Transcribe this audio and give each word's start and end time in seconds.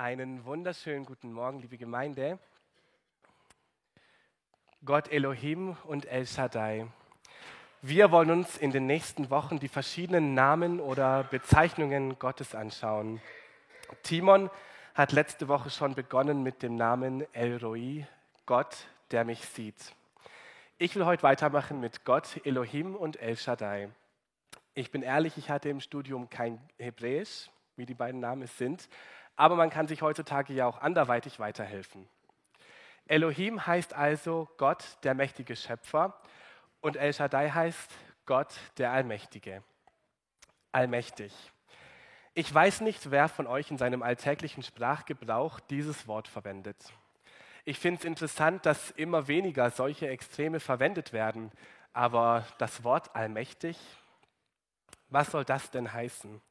Einen 0.00 0.46
wunderschönen 0.46 1.04
guten 1.04 1.30
Morgen, 1.30 1.58
liebe 1.58 1.76
Gemeinde. 1.76 2.38
Gott 4.82 5.12
Elohim 5.12 5.76
und 5.84 6.06
El 6.06 6.26
Shaddai. 6.26 6.86
Wir 7.82 8.10
wollen 8.10 8.30
uns 8.30 8.56
in 8.56 8.70
den 8.70 8.86
nächsten 8.86 9.28
Wochen 9.28 9.58
die 9.58 9.68
verschiedenen 9.68 10.32
Namen 10.32 10.80
oder 10.80 11.24
Bezeichnungen 11.24 12.18
Gottes 12.18 12.54
anschauen. 12.54 13.20
Timon 14.02 14.48
hat 14.94 15.12
letzte 15.12 15.48
Woche 15.48 15.68
schon 15.68 15.94
begonnen 15.94 16.42
mit 16.42 16.62
dem 16.62 16.76
Namen 16.76 17.26
El 17.34 17.58
Roi, 17.58 18.06
Gott, 18.46 18.86
der 19.10 19.26
mich 19.26 19.44
sieht. 19.44 19.94
Ich 20.78 20.96
will 20.96 21.04
heute 21.04 21.24
weitermachen 21.24 21.78
mit 21.78 22.06
Gott 22.06 22.40
Elohim 22.46 22.96
und 22.96 23.20
El 23.20 23.36
Shaddai. 23.36 23.90
Ich 24.72 24.90
bin 24.90 25.02
ehrlich, 25.02 25.36
ich 25.36 25.50
hatte 25.50 25.68
im 25.68 25.80
Studium 25.80 26.30
kein 26.30 26.58
Hebräisch, 26.78 27.50
wie 27.76 27.84
die 27.84 27.92
beiden 27.92 28.20
Namen 28.20 28.46
sind, 28.46 28.88
aber 29.40 29.56
man 29.56 29.70
kann 29.70 29.88
sich 29.88 30.02
heutzutage 30.02 30.52
ja 30.52 30.66
auch 30.66 30.82
anderweitig 30.82 31.40
weiterhelfen. 31.40 32.06
Elohim 33.06 33.66
heißt 33.66 33.94
also 33.94 34.50
Gott, 34.58 34.84
der 35.02 35.14
mächtige 35.14 35.56
Schöpfer, 35.56 36.14
und 36.82 36.96
El 36.96 37.14
Shaddai 37.14 37.48
heißt 37.48 37.90
Gott, 38.26 38.54
der 38.76 38.92
Allmächtige. 38.92 39.62
Allmächtig. 40.72 41.32
Ich 42.34 42.52
weiß 42.52 42.82
nicht, 42.82 43.10
wer 43.10 43.28
von 43.28 43.46
euch 43.46 43.70
in 43.70 43.78
seinem 43.78 44.02
alltäglichen 44.02 44.62
Sprachgebrauch 44.62 45.58
dieses 45.58 46.06
Wort 46.06 46.28
verwendet. 46.28 46.76
Ich 47.64 47.78
finde 47.78 48.00
es 48.00 48.04
interessant, 48.04 48.66
dass 48.66 48.90
immer 48.90 49.26
weniger 49.26 49.70
solche 49.70 50.08
Extreme 50.08 50.60
verwendet 50.60 51.14
werden, 51.14 51.50
aber 51.94 52.44
das 52.58 52.84
Wort 52.84 53.16
allmächtig, 53.16 53.78
was 55.08 55.30
soll 55.30 55.46
das 55.46 55.70
denn 55.70 55.90
heißen? 55.90 56.42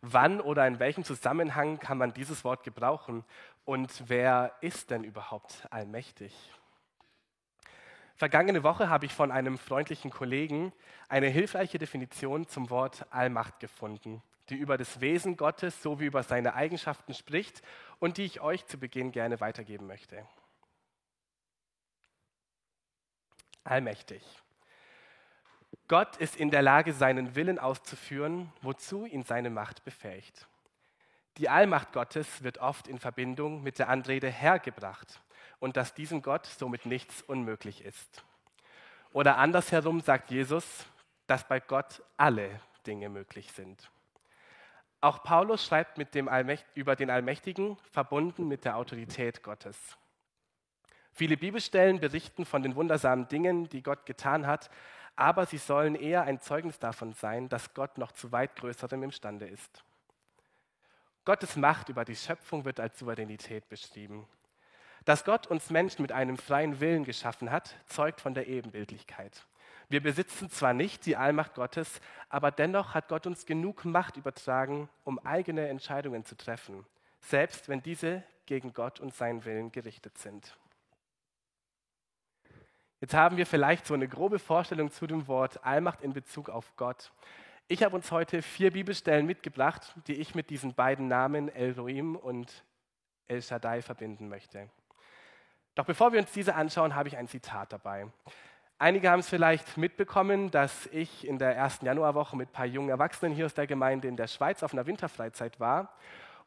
Wann 0.00 0.40
oder 0.40 0.66
in 0.66 0.78
welchem 0.78 1.04
Zusammenhang 1.04 1.80
kann 1.80 1.98
man 1.98 2.14
dieses 2.14 2.44
Wort 2.44 2.62
gebrauchen? 2.62 3.24
Und 3.64 4.08
wer 4.08 4.54
ist 4.60 4.90
denn 4.90 5.02
überhaupt 5.04 5.66
allmächtig? 5.70 6.32
Vergangene 8.14 8.62
Woche 8.62 8.88
habe 8.88 9.06
ich 9.06 9.14
von 9.14 9.30
einem 9.30 9.58
freundlichen 9.58 10.10
Kollegen 10.10 10.72
eine 11.08 11.28
hilfreiche 11.28 11.78
Definition 11.78 12.48
zum 12.48 12.68
Wort 12.70 13.06
Allmacht 13.10 13.60
gefunden, 13.60 14.22
die 14.48 14.56
über 14.56 14.76
das 14.76 15.00
Wesen 15.00 15.36
Gottes 15.36 15.82
sowie 15.82 16.06
über 16.06 16.22
seine 16.22 16.54
Eigenschaften 16.54 17.14
spricht 17.14 17.62
und 18.00 18.16
die 18.16 18.24
ich 18.24 18.40
euch 18.40 18.66
zu 18.66 18.78
Beginn 18.78 19.12
gerne 19.12 19.40
weitergeben 19.40 19.86
möchte. 19.86 20.26
Allmächtig. 23.62 24.22
Gott 25.88 26.16
ist 26.18 26.36
in 26.36 26.50
der 26.50 26.60
Lage, 26.60 26.92
seinen 26.92 27.34
Willen 27.34 27.58
auszuführen, 27.58 28.52
wozu 28.60 29.06
ihn 29.06 29.24
seine 29.24 29.48
Macht 29.48 29.84
befähigt. 29.84 30.46
Die 31.38 31.48
Allmacht 31.48 31.92
Gottes 31.92 32.42
wird 32.42 32.58
oft 32.58 32.88
in 32.88 32.98
Verbindung 32.98 33.62
mit 33.62 33.78
der 33.78 33.88
Anrede 33.88 34.28
Herr 34.28 34.58
gebracht 34.58 35.20
und 35.60 35.78
dass 35.78 35.94
diesem 35.94 36.20
Gott 36.20 36.44
somit 36.44 36.84
nichts 36.84 37.22
unmöglich 37.22 37.84
ist. 37.84 38.22
Oder 39.12 39.38
andersherum 39.38 40.00
sagt 40.00 40.30
Jesus, 40.30 40.84
dass 41.26 41.48
bei 41.48 41.58
Gott 41.58 42.02
alle 42.18 42.60
Dinge 42.86 43.08
möglich 43.08 43.50
sind. 43.52 43.90
Auch 45.00 45.22
Paulus 45.22 45.64
schreibt 45.64 45.96
mit 45.96 46.14
dem 46.14 46.28
über 46.74 46.96
den 46.96 47.08
Allmächtigen, 47.08 47.78
verbunden 47.92 48.46
mit 48.46 48.64
der 48.64 48.76
Autorität 48.76 49.42
Gottes. 49.42 49.96
Viele 51.12 51.36
Bibelstellen 51.36 52.00
berichten 52.00 52.44
von 52.44 52.62
den 52.62 52.74
wundersamen 52.74 53.28
Dingen, 53.28 53.68
die 53.68 53.82
Gott 53.82 54.06
getan 54.06 54.46
hat, 54.46 54.70
aber 55.18 55.46
sie 55.46 55.58
sollen 55.58 55.96
eher 55.96 56.22
ein 56.22 56.40
Zeugnis 56.40 56.78
davon 56.78 57.12
sein, 57.12 57.48
dass 57.48 57.74
Gott 57.74 57.98
noch 57.98 58.12
zu 58.12 58.30
weit 58.30 58.54
Größerem 58.54 59.02
imstande 59.02 59.48
ist. 59.48 59.82
Gottes 61.24 61.56
Macht 61.56 61.88
über 61.88 62.04
die 62.04 62.14
Schöpfung 62.14 62.64
wird 62.64 62.78
als 62.78 63.00
Souveränität 63.00 63.68
beschrieben. 63.68 64.28
Dass 65.04 65.24
Gott 65.24 65.48
uns 65.48 65.70
Menschen 65.70 66.02
mit 66.02 66.12
einem 66.12 66.38
freien 66.38 66.78
Willen 66.78 67.04
geschaffen 67.04 67.50
hat, 67.50 67.74
zeugt 67.86 68.20
von 68.20 68.32
der 68.32 68.46
Ebenbildlichkeit. 68.46 69.44
Wir 69.88 70.00
besitzen 70.00 70.50
zwar 70.50 70.72
nicht 70.72 71.04
die 71.04 71.16
Allmacht 71.16 71.54
Gottes, 71.54 72.00
aber 72.28 72.52
dennoch 72.52 72.94
hat 72.94 73.08
Gott 73.08 73.26
uns 73.26 73.44
genug 73.44 73.84
Macht 73.84 74.16
übertragen, 74.16 74.88
um 75.02 75.18
eigene 75.18 75.66
Entscheidungen 75.66 76.24
zu 76.24 76.36
treffen, 76.36 76.86
selbst 77.22 77.68
wenn 77.68 77.82
diese 77.82 78.22
gegen 78.46 78.72
Gott 78.72 79.00
und 79.00 79.12
seinen 79.12 79.44
Willen 79.44 79.72
gerichtet 79.72 80.16
sind. 80.16 80.56
Jetzt 83.00 83.14
haben 83.14 83.36
wir 83.36 83.46
vielleicht 83.46 83.86
so 83.86 83.94
eine 83.94 84.08
grobe 84.08 84.40
Vorstellung 84.40 84.90
zu 84.90 85.06
dem 85.06 85.28
Wort 85.28 85.64
Allmacht 85.64 86.02
in 86.02 86.12
Bezug 86.12 86.50
auf 86.50 86.74
Gott. 86.76 87.12
Ich 87.68 87.84
habe 87.84 87.94
uns 87.94 88.10
heute 88.10 88.42
vier 88.42 88.72
Bibelstellen 88.72 89.24
mitgebracht, 89.24 89.94
die 90.08 90.14
ich 90.14 90.34
mit 90.34 90.50
diesen 90.50 90.74
beiden 90.74 91.06
Namen 91.06 91.48
Elohim 91.48 92.16
und 92.16 92.64
El 93.28 93.40
Shaddai 93.40 93.82
verbinden 93.82 94.28
möchte. 94.28 94.68
Doch 95.76 95.84
bevor 95.84 96.12
wir 96.12 96.18
uns 96.18 96.32
diese 96.32 96.56
anschauen, 96.56 96.96
habe 96.96 97.08
ich 97.08 97.16
ein 97.16 97.28
Zitat 97.28 97.72
dabei. 97.72 98.08
Einige 98.80 99.10
haben 99.10 99.20
es 99.20 99.28
vielleicht 99.28 99.76
mitbekommen, 99.76 100.50
dass 100.50 100.86
ich 100.86 101.24
in 101.24 101.38
der 101.38 101.54
ersten 101.54 101.86
Januarwoche 101.86 102.36
mit 102.36 102.48
ein 102.48 102.52
paar 102.52 102.66
jungen 102.66 102.88
Erwachsenen 102.88 103.32
hier 103.32 103.46
aus 103.46 103.54
der 103.54 103.68
Gemeinde 103.68 104.08
in 104.08 104.16
der 104.16 104.26
Schweiz 104.26 104.64
auf 104.64 104.72
einer 104.72 104.86
Winterfreizeit 104.86 105.60
war 105.60 105.94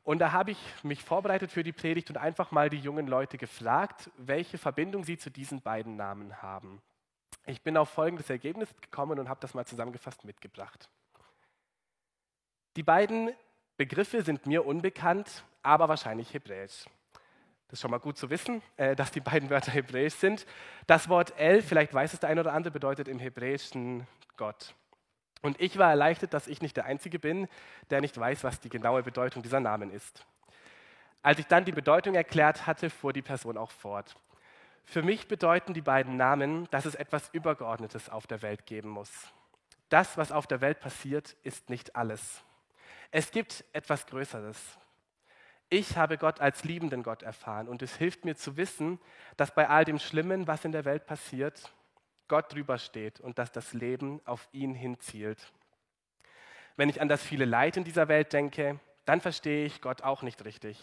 und 0.04 0.20
da 0.20 0.32
habe 0.32 0.52
ich 0.52 0.58
mich 0.84 1.04
vorbereitet 1.04 1.52
für 1.52 1.64
die 1.64 1.72
Predigt 1.72 2.10
und 2.10 2.18
einfach 2.18 2.52
mal 2.52 2.70
die 2.70 2.80
jungen 2.80 3.08
Leute 3.08 3.38
gefragt, 3.38 4.10
welche 4.18 4.58
Verbindung 4.58 5.04
sie 5.04 5.18
zu 5.18 5.30
diesen 5.30 5.62
beiden 5.62 5.96
Namen 5.96 6.42
haben. 6.42 6.82
Ich 7.46 7.62
bin 7.62 7.78
auf 7.78 7.90
folgendes 7.90 8.30
Ergebnis 8.30 8.70
gekommen 8.82 9.20
und 9.20 9.30
habe 9.30 9.40
das 9.40 9.54
mal 9.54 9.66
zusammengefasst 9.66 10.26
mitgebracht. 10.26 10.90
Die 12.76 12.84
beiden 12.84 13.32
Begriffe 13.78 14.24
sind 14.24 14.46
mir 14.46 14.66
unbekannt, 14.66 15.44
aber 15.62 15.90
wahrscheinlich 15.90 16.34
hebräisch. 16.34 16.86
Das 17.68 17.78
ist 17.78 17.82
schon 17.82 17.92
mal 17.92 18.00
gut 18.00 18.18
zu 18.18 18.30
wissen, 18.30 18.62
äh, 18.78 18.96
dass 18.96 19.12
die 19.12 19.22
beiden 19.22 19.50
Wörter 19.50 19.72
hebräisch 19.72 20.16
sind. 20.16 20.46
Das 20.88 21.10
Wort 21.10 21.34
El, 21.38 21.62
vielleicht 21.62 21.94
weiß 21.94 22.14
es 22.14 22.20
der 22.20 22.30
eine 22.30 22.42
oder 22.42 22.54
andere, 22.54 22.72
bedeutet 22.72 23.08
im 23.08 23.20
Hebräischen 23.20 24.08
Gott. 24.36 24.76
Und 25.42 25.60
ich 25.60 25.78
war 25.78 25.90
erleichtert, 25.90 26.34
dass 26.34 26.48
ich 26.48 26.62
nicht 26.62 26.78
der 26.78 26.86
Einzige 26.86 27.20
bin, 27.20 27.48
der 27.90 28.02
nicht 28.02 28.18
weiß, 28.18 28.44
was 28.44 28.60
die 28.60 28.70
genaue 28.70 29.04
Bedeutung 29.04 29.42
dieser 29.42 29.60
Namen 29.60 29.92
ist. 29.92 30.26
Als 31.24 31.40
ich 31.40 31.48
dann 31.48 31.66
die 31.66 31.72
Bedeutung 31.72 32.16
erklärt 32.16 32.68
hatte, 32.68 32.90
fuhr 32.90 33.14
die 33.14 33.22
Person 33.22 33.58
auch 33.58 33.72
fort. 33.72 34.16
Für 34.86 35.04
mich 35.04 35.28
bedeuten 35.28 35.74
die 35.74 35.82
beiden 35.82 36.18
Namen, 36.18 36.68
dass 36.72 36.86
es 36.86 36.96
etwas 36.96 37.30
Übergeordnetes 37.30 38.10
auf 38.10 38.28
der 38.28 38.42
Welt 38.42 38.66
geben 38.66 38.90
muss. 38.90 39.12
Das, 39.90 40.18
was 40.18 40.32
auf 40.32 40.48
der 40.48 40.62
Welt 40.62 40.80
passiert, 40.80 41.36
ist 41.44 41.70
nicht 41.70 41.96
alles. 41.96 42.44
Es 43.12 43.32
gibt 43.32 43.66
etwas 43.74 44.08
Größeres. 44.08 44.58
Ich 45.70 45.96
habe 45.98 46.18
Gott 46.18 46.42
als 46.42 46.64
liebenden 46.64 47.04
Gott 47.04 47.24
erfahren 47.24 47.68
und 47.68 47.82
es 47.82 47.96
hilft 47.96 48.26
mir 48.26 48.36
zu 48.36 48.58
wissen, 48.58 49.00
dass 49.38 49.54
bei 49.54 49.70
all 49.70 49.86
dem 49.86 50.00
Schlimmen, 50.00 50.48
was 50.48 50.66
in 50.66 50.72
der 50.72 50.86
Welt 50.86 51.06
passiert, 51.06 51.72
Gott 52.32 52.54
drüber 52.54 52.78
steht 52.78 53.20
und 53.20 53.40
dass 53.40 53.52
das 53.52 53.74
Leben 53.74 54.22
auf 54.24 54.48
ihn 54.54 54.74
hinzielt. 54.74 55.52
Wenn 56.78 56.88
ich 56.88 57.02
an 57.02 57.10
das 57.10 57.22
viele 57.22 57.44
Leid 57.44 57.76
in 57.76 57.84
dieser 57.84 58.08
Welt 58.08 58.32
denke, 58.32 58.80
dann 59.04 59.20
verstehe 59.20 59.66
ich 59.66 59.82
Gott 59.82 60.04
auch 60.04 60.22
nicht 60.22 60.46
richtig. 60.46 60.80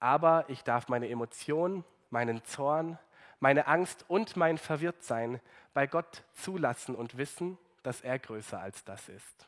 Aber 0.00 0.46
ich 0.48 0.64
darf 0.64 0.88
meine 0.88 1.10
Emotionen, 1.10 1.84
meinen 2.08 2.42
Zorn, 2.46 2.98
meine 3.38 3.66
Angst 3.66 4.06
und 4.08 4.38
mein 4.38 4.56
Verwirrtsein 4.56 5.42
bei 5.74 5.86
Gott 5.86 6.24
zulassen 6.32 6.94
und 6.94 7.18
wissen, 7.18 7.58
dass 7.82 8.00
er 8.00 8.18
größer 8.18 8.58
als 8.58 8.82
das 8.82 9.10
ist. 9.10 9.46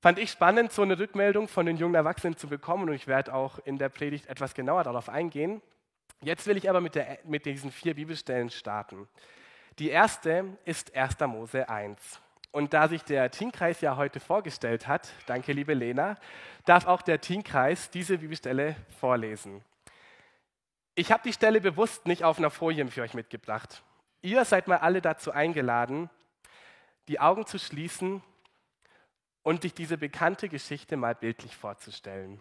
Fand 0.00 0.20
ich 0.20 0.30
spannend, 0.30 0.70
so 0.70 0.82
eine 0.82 0.96
Rückmeldung 0.96 1.48
von 1.48 1.66
den 1.66 1.76
jungen 1.76 1.96
Erwachsenen 1.96 2.36
zu 2.36 2.46
bekommen 2.46 2.88
und 2.88 2.94
ich 2.94 3.08
werde 3.08 3.34
auch 3.34 3.58
in 3.64 3.78
der 3.78 3.88
Predigt 3.88 4.26
etwas 4.26 4.54
genauer 4.54 4.84
darauf 4.84 5.08
eingehen. 5.08 5.60
Jetzt 6.20 6.46
will 6.46 6.56
ich 6.56 6.70
aber 6.70 6.80
mit, 6.80 6.94
der, 6.94 7.18
mit 7.24 7.46
diesen 7.46 7.72
vier 7.72 7.94
Bibelstellen 7.96 8.50
starten. 8.50 9.08
Die 9.78 9.90
erste 9.90 10.56
ist 10.64 10.96
1. 10.96 11.20
Mose 11.26 11.68
1. 11.68 12.20
Und 12.50 12.72
da 12.72 12.88
sich 12.88 13.02
der 13.04 13.30
Teamkreis 13.30 13.82
ja 13.82 13.96
heute 13.96 14.20
vorgestellt 14.20 14.88
hat, 14.88 15.10
danke 15.26 15.52
liebe 15.52 15.74
Lena, 15.74 16.16
darf 16.64 16.86
auch 16.86 17.02
der 17.02 17.20
Teamkreis 17.20 17.90
diese 17.90 18.16
Bibelstelle 18.16 18.76
vorlesen. 18.98 19.62
Ich 20.94 21.12
habe 21.12 21.22
die 21.24 21.34
Stelle 21.34 21.60
bewusst 21.60 22.06
nicht 22.06 22.24
auf 22.24 22.38
einer 22.38 22.48
Folie 22.48 22.86
für 22.86 23.02
euch 23.02 23.12
mitgebracht. 23.12 23.82
Ihr 24.22 24.42
seid 24.46 24.66
mal 24.66 24.78
alle 24.78 25.02
dazu 25.02 25.32
eingeladen, 25.32 26.08
die 27.08 27.20
Augen 27.20 27.44
zu 27.44 27.58
schließen 27.58 28.22
und 29.42 29.60
sich 29.60 29.74
diese 29.74 29.98
bekannte 29.98 30.48
Geschichte 30.48 30.96
mal 30.96 31.14
bildlich 31.14 31.54
vorzustellen. 31.54 32.40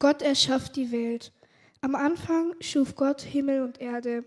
Gott 0.00 0.20
erschafft 0.20 0.74
die 0.74 0.90
Welt. 0.90 1.32
Am 1.80 1.94
Anfang 1.94 2.54
schuf 2.60 2.96
Gott 2.96 3.20
Himmel 3.20 3.62
und 3.62 3.80
Erde. 3.80 4.24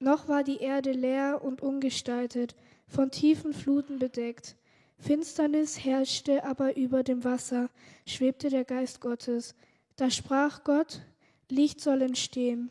Noch 0.00 0.28
war 0.28 0.44
die 0.44 0.58
Erde 0.58 0.92
leer 0.92 1.40
und 1.42 1.60
ungestaltet, 1.60 2.54
von 2.86 3.10
tiefen 3.10 3.52
Fluten 3.52 3.98
bedeckt. 3.98 4.56
Finsternis 4.98 5.84
herrschte 5.84 6.44
aber 6.44 6.76
über 6.76 7.02
dem 7.02 7.24
Wasser, 7.24 7.68
schwebte 8.06 8.48
der 8.48 8.64
Geist 8.64 9.00
Gottes. 9.00 9.54
Da 9.96 10.10
sprach 10.10 10.64
Gott, 10.64 11.02
Licht 11.48 11.80
soll 11.80 12.02
entstehen. 12.02 12.70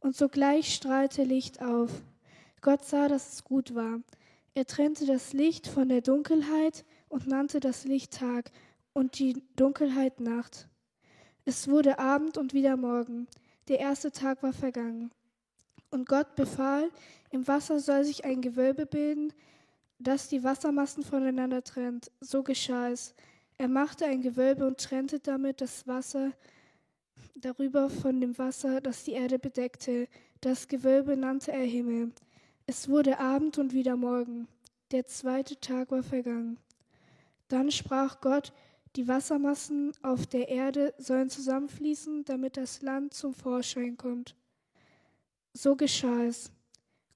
Und 0.00 0.16
sogleich 0.16 0.74
strahlte 0.74 1.22
Licht 1.22 1.62
auf. 1.62 1.90
Gott 2.62 2.84
sah, 2.84 3.08
dass 3.08 3.34
es 3.34 3.44
gut 3.44 3.74
war. 3.74 4.00
Er 4.54 4.66
trennte 4.66 5.06
das 5.06 5.32
Licht 5.32 5.68
von 5.68 5.88
der 5.88 6.00
Dunkelheit 6.00 6.84
und 7.08 7.26
nannte 7.26 7.60
das 7.60 7.84
Licht 7.84 8.12
Tag 8.12 8.50
und 8.92 9.18
die 9.18 9.42
Dunkelheit 9.56 10.20
Nacht. 10.20 10.68
Es 11.44 11.68
wurde 11.68 11.98
Abend 11.98 12.38
und 12.38 12.54
wieder 12.54 12.76
Morgen. 12.76 13.28
Der 13.68 13.78
erste 13.78 14.10
Tag 14.10 14.42
war 14.42 14.52
vergangen. 14.52 15.10
Und 15.90 16.08
Gott 16.08 16.36
befahl, 16.36 16.90
im 17.30 17.46
Wasser 17.46 17.80
soll 17.80 18.04
sich 18.04 18.24
ein 18.24 18.42
Gewölbe 18.42 18.86
bilden, 18.86 19.32
das 19.98 20.28
die 20.28 20.42
Wassermassen 20.42 21.02
voneinander 21.02 21.62
trennt. 21.62 22.10
So 22.20 22.42
geschah 22.42 22.90
es. 22.90 23.14
Er 23.58 23.68
machte 23.68 24.06
ein 24.06 24.22
Gewölbe 24.22 24.66
und 24.66 24.78
trennte 24.78 25.20
damit 25.20 25.60
das 25.60 25.86
Wasser 25.86 26.32
darüber 27.36 27.90
von 27.90 28.20
dem 28.20 28.38
Wasser, 28.38 28.80
das 28.80 29.04
die 29.04 29.12
Erde 29.12 29.38
bedeckte. 29.38 30.08
Das 30.40 30.68
Gewölbe 30.68 31.16
nannte 31.16 31.52
er 31.52 31.64
Himmel. 31.64 32.12
Es 32.66 32.88
wurde 32.88 33.18
Abend 33.18 33.58
und 33.58 33.74
wieder 33.74 33.96
Morgen. 33.96 34.48
Der 34.92 35.06
zweite 35.06 35.58
Tag 35.60 35.90
war 35.90 36.02
vergangen. 36.02 36.58
Dann 37.48 37.70
sprach 37.70 38.20
Gott, 38.20 38.52
die 38.96 39.06
Wassermassen 39.06 39.92
auf 40.02 40.26
der 40.26 40.48
Erde 40.48 40.94
sollen 40.98 41.30
zusammenfließen, 41.30 42.24
damit 42.24 42.56
das 42.56 42.82
Land 42.82 43.14
zum 43.14 43.34
Vorschein 43.34 43.96
kommt. 43.96 44.34
So 45.52 45.76
geschah 45.76 46.24
es. 46.24 46.50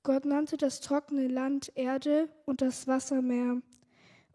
Gott 0.02 0.25
nannte 0.25 0.56
das 0.56 0.81
trockene 0.81 1.28
Land 1.28 1.72
Erde 1.75 2.28
und 2.44 2.60
das 2.60 2.86
Wasser 2.86 3.22
Meer. 3.22 3.62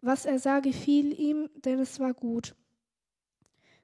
Was 0.02 0.24
er 0.24 0.38
sah, 0.38 0.60
gefiel 0.60 1.18
ihm, 1.18 1.50
denn 1.64 1.78
es 1.78 2.00
war 2.00 2.14
gut. 2.14 2.54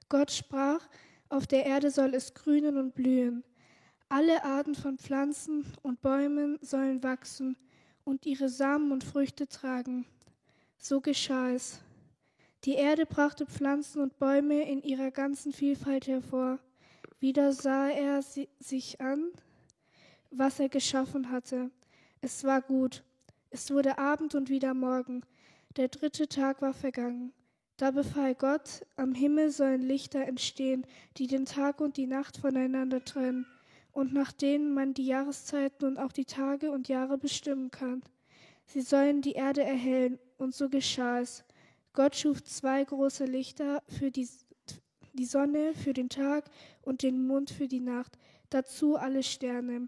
Gott 0.09 0.31
sprach, 0.31 0.87
auf 1.29 1.47
der 1.47 1.65
Erde 1.65 1.91
soll 1.91 2.13
es 2.13 2.33
grünen 2.33 2.77
und 2.77 2.95
blühen. 2.95 3.43
Alle 4.09 4.43
Arten 4.43 4.73
von 4.73 4.97
Pflanzen 4.97 5.65
und 5.81 6.01
Bäumen 6.01 6.57
sollen 6.61 7.03
wachsen 7.03 7.57
und 8.03 8.25
ihre 8.25 8.49
Samen 8.49 8.91
und 8.91 9.03
Früchte 9.03 9.47
tragen. 9.47 10.05
So 10.77 11.01
geschah 11.01 11.51
es. 11.51 11.81
Die 12.63 12.75
Erde 12.75 13.05
brachte 13.05 13.45
Pflanzen 13.45 14.01
und 14.01 14.17
Bäume 14.17 14.69
in 14.69 14.81
ihrer 14.81 15.11
ganzen 15.11 15.51
Vielfalt 15.51 16.07
hervor. 16.07 16.59
Wieder 17.19 17.51
sah 17.51 17.89
er 17.89 18.21
sich 18.21 19.01
an, 19.01 19.31
was 20.31 20.59
er 20.59 20.69
geschaffen 20.69 21.31
hatte. 21.31 21.71
Es 22.21 22.43
war 22.43 22.61
gut. 22.61 23.03
Es 23.49 23.71
wurde 23.71 23.97
Abend 23.97 24.35
und 24.35 24.49
wieder 24.49 24.73
Morgen. 24.73 25.21
Der 25.77 25.87
dritte 25.87 26.27
Tag 26.27 26.61
war 26.61 26.73
vergangen. 26.73 27.33
Da 27.77 27.91
befahl 27.91 28.33
Gott, 28.33 28.85
am 28.95 29.13
Himmel 29.13 29.51
sollen 29.51 29.81
Lichter 29.81 30.25
entstehen, 30.25 30.85
die 31.17 31.27
den 31.27 31.45
Tag 31.45 31.79
und 31.79 31.97
die 31.97 32.07
Nacht 32.07 32.37
voneinander 32.37 33.05
trennen, 33.05 33.45
und 33.91 34.13
nach 34.13 34.31
denen 34.31 34.73
man 34.73 34.95
die 34.95 35.05
Jahreszeiten 35.05 35.85
und 35.85 35.99
auch 35.99 36.11
die 36.11 36.25
Tage 36.25 36.71
und 36.71 36.87
Jahre 36.87 37.19
bestimmen 37.19 37.69
kann. 37.69 38.01
Sie 38.65 38.81
sollen 38.81 39.21
die 39.21 39.33
Erde 39.33 39.61
erhellen, 39.63 40.17
und 40.37 40.55
so 40.55 40.69
geschah 40.69 41.19
es. 41.19 41.43
Gott 41.93 42.15
schuf 42.15 42.43
zwei 42.43 42.83
große 42.83 43.25
Lichter 43.25 43.83
für 43.87 44.09
die, 44.09 44.27
die 45.13 45.25
Sonne 45.25 45.73
für 45.75 45.93
den 45.93 46.09
Tag 46.09 46.49
und 46.81 47.03
den 47.03 47.27
Mond 47.27 47.51
für 47.51 47.67
die 47.67 47.79
Nacht, 47.79 48.17
dazu 48.49 48.97
alle 48.97 49.21
Sterne. 49.21 49.87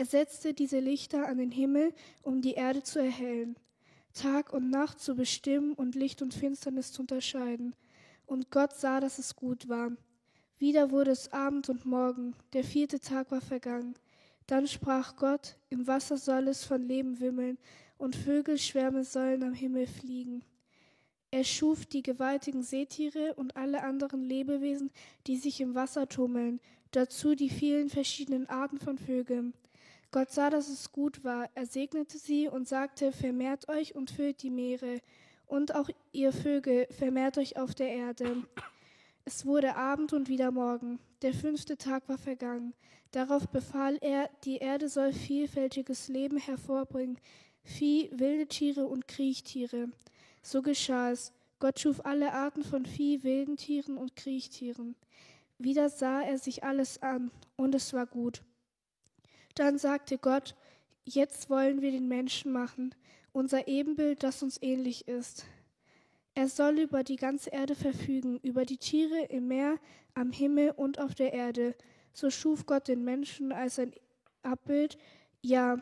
Er 0.00 0.06
setzte 0.06 0.54
diese 0.54 0.78
Lichter 0.78 1.28
an 1.28 1.36
den 1.36 1.50
Himmel, 1.50 1.92
um 2.22 2.40
die 2.40 2.54
Erde 2.54 2.82
zu 2.82 2.98
erhellen, 2.98 3.56
Tag 4.14 4.50
und 4.50 4.70
Nacht 4.70 4.98
zu 4.98 5.14
bestimmen 5.14 5.74
und 5.74 5.94
Licht 5.94 6.22
und 6.22 6.32
Finsternis 6.32 6.90
zu 6.90 7.02
unterscheiden. 7.02 7.76
Und 8.24 8.50
Gott 8.50 8.72
sah, 8.72 9.00
dass 9.00 9.18
es 9.18 9.36
gut 9.36 9.68
war. 9.68 9.92
Wieder 10.56 10.90
wurde 10.90 11.10
es 11.10 11.34
Abend 11.34 11.68
und 11.68 11.84
Morgen, 11.84 12.34
der 12.54 12.64
vierte 12.64 12.98
Tag 12.98 13.30
war 13.30 13.42
vergangen. 13.42 13.92
Dann 14.46 14.66
sprach 14.66 15.16
Gott, 15.16 15.58
im 15.68 15.86
Wasser 15.86 16.16
soll 16.16 16.48
es 16.48 16.64
von 16.64 16.82
Leben 16.82 17.20
wimmeln, 17.20 17.58
und 17.98 18.16
Vögelschwärme 18.16 19.04
sollen 19.04 19.42
am 19.42 19.52
Himmel 19.52 19.86
fliegen. 19.86 20.42
Er 21.30 21.44
schuf 21.44 21.84
die 21.84 22.02
gewaltigen 22.02 22.62
Seetiere 22.62 23.34
und 23.34 23.54
alle 23.54 23.82
anderen 23.82 24.24
Lebewesen, 24.24 24.92
die 25.26 25.36
sich 25.36 25.60
im 25.60 25.74
Wasser 25.74 26.08
tummeln, 26.08 26.58
dazu 26.90 27.34
die 27.34 27.50
vielen 27.50 27.90
verschiedenen 27.90 28.48
Arten 28.48 28.78
von 28.78 28.96
Vögeln. 28.96 29.52
Gott 30.12 30.32
sah, 30.32 30.50
dass 30.50 30.68
es 30.68 30.90
gut 30.90 31.22
war. 31.22 31.48
Er 31.54 31.66
segnete 31.66 32.18
sie 32.18 32.48
und 32.48 32.66
sagte, 32.66 33.12
vermehrt 33.12 33.68
euch 33.68 33.94
und 33.94 34.10
füllt 34.10 34.42
die 34.42 34.50
Meere. 34.50 35.00
Und 35.46 35.74
auch 35.74 35.88
ihr 36.12 36.32
Vögel, 36.32 36.86
vermehrt 36.90 37.38
euch 37.38 37.56
auf 37.56 37.74
der 37.74 37.90
Erde. 37.90 38.44
Es 39.24 39.46
wurde 39.46 39.76
Abend 39.76 40.12
und 40.12 40.28
wieder 40.28 40.50
Morgen. 40.50 40.98
Der 41.22 41.32
fünfte 41.32 41.76
Tag 41.76 42.08
war 42.08 42.18
vergangen. 42.18 42.74
Darauf 43.12 43.48
befahl 43.48 43.98
er, 44.00 44.30
die 44.44 44.58
Erde 44.58 44.88
soll 44.88 45.12
vielfältiges 45.12 46.08
Leben 46.08 46.38
hervorbringen, 46.38 47.18
Vieh, 47.62 48.10
wilde 48.12 48.46
Tiere 48.46 48.86
und 48.86 49.06
Kriechtiere. 49.06 49.90
So 50.42 50.62
geschah 50.62 51.10
es. 51.10 51.32
Gott 51.58 51.78
schuf 51.78 52.04
alle 52.04 52.32
Arten 52.32 52.64
von 52.64 52.86
Vieh, 52.86 53.22
wilden 53.22 53.56
Tieren 53.56 53.98
und 53.98 54.16
Kriechtieren. 54.16 54.96
Wieder 55.58 55.90
sah 55.90 56.22
er 56.22 56.38
sich 56.38 56.64
alles 56.64 57.02
an, 57.02 57.30
und 57.56 57.74
es 57.74 57.92
war 57.92 58.06
gut. 58.06 58.42
Dann 59.54 59.78
sagte 59.78 60.18
Gott, 60.18 60.54
jetzt 61.04 61.50
wollen 61.50 61.82
wir 61.82 61.90
den 61.90 62.08
Menschen 62.08 62.52
machen, 62.52 62.94
unser 63.32 63.68
Ebenbild, 63.68 64.22
das 64.22 64.42
uns 64.42 64.58
ähnlich 64.60 65.08
ist. 65.08 65.44
Er 66.34 66.48
soll 66.48 66.78
über 66.78 67.02
die 67.02 67.16
ganze 67.16 67.50
Erde 67.50 67.74
verfügen, 67.74 68.38
über 68.42 68.64
die 68.64 68.78
Tiere 68.78 69.24
im 69.26 69.48
Meer, 69.48 69.78
am 70.14 70.32
Himmel 70.32 70.70
und 70.70 70.98
auf 70.98 71.14
der 71.14 71.32
Erde. 71.32 71.74
So 72.12 72.30
schuf 72.30 72.66
Gott 72.66 72.88
den 72.88 73.04
Menschen 73.04 73.52
als 73.52 73.78
ein 73.78 73.92
Abbild, 74.42 74.96
ja, 75.42 75.78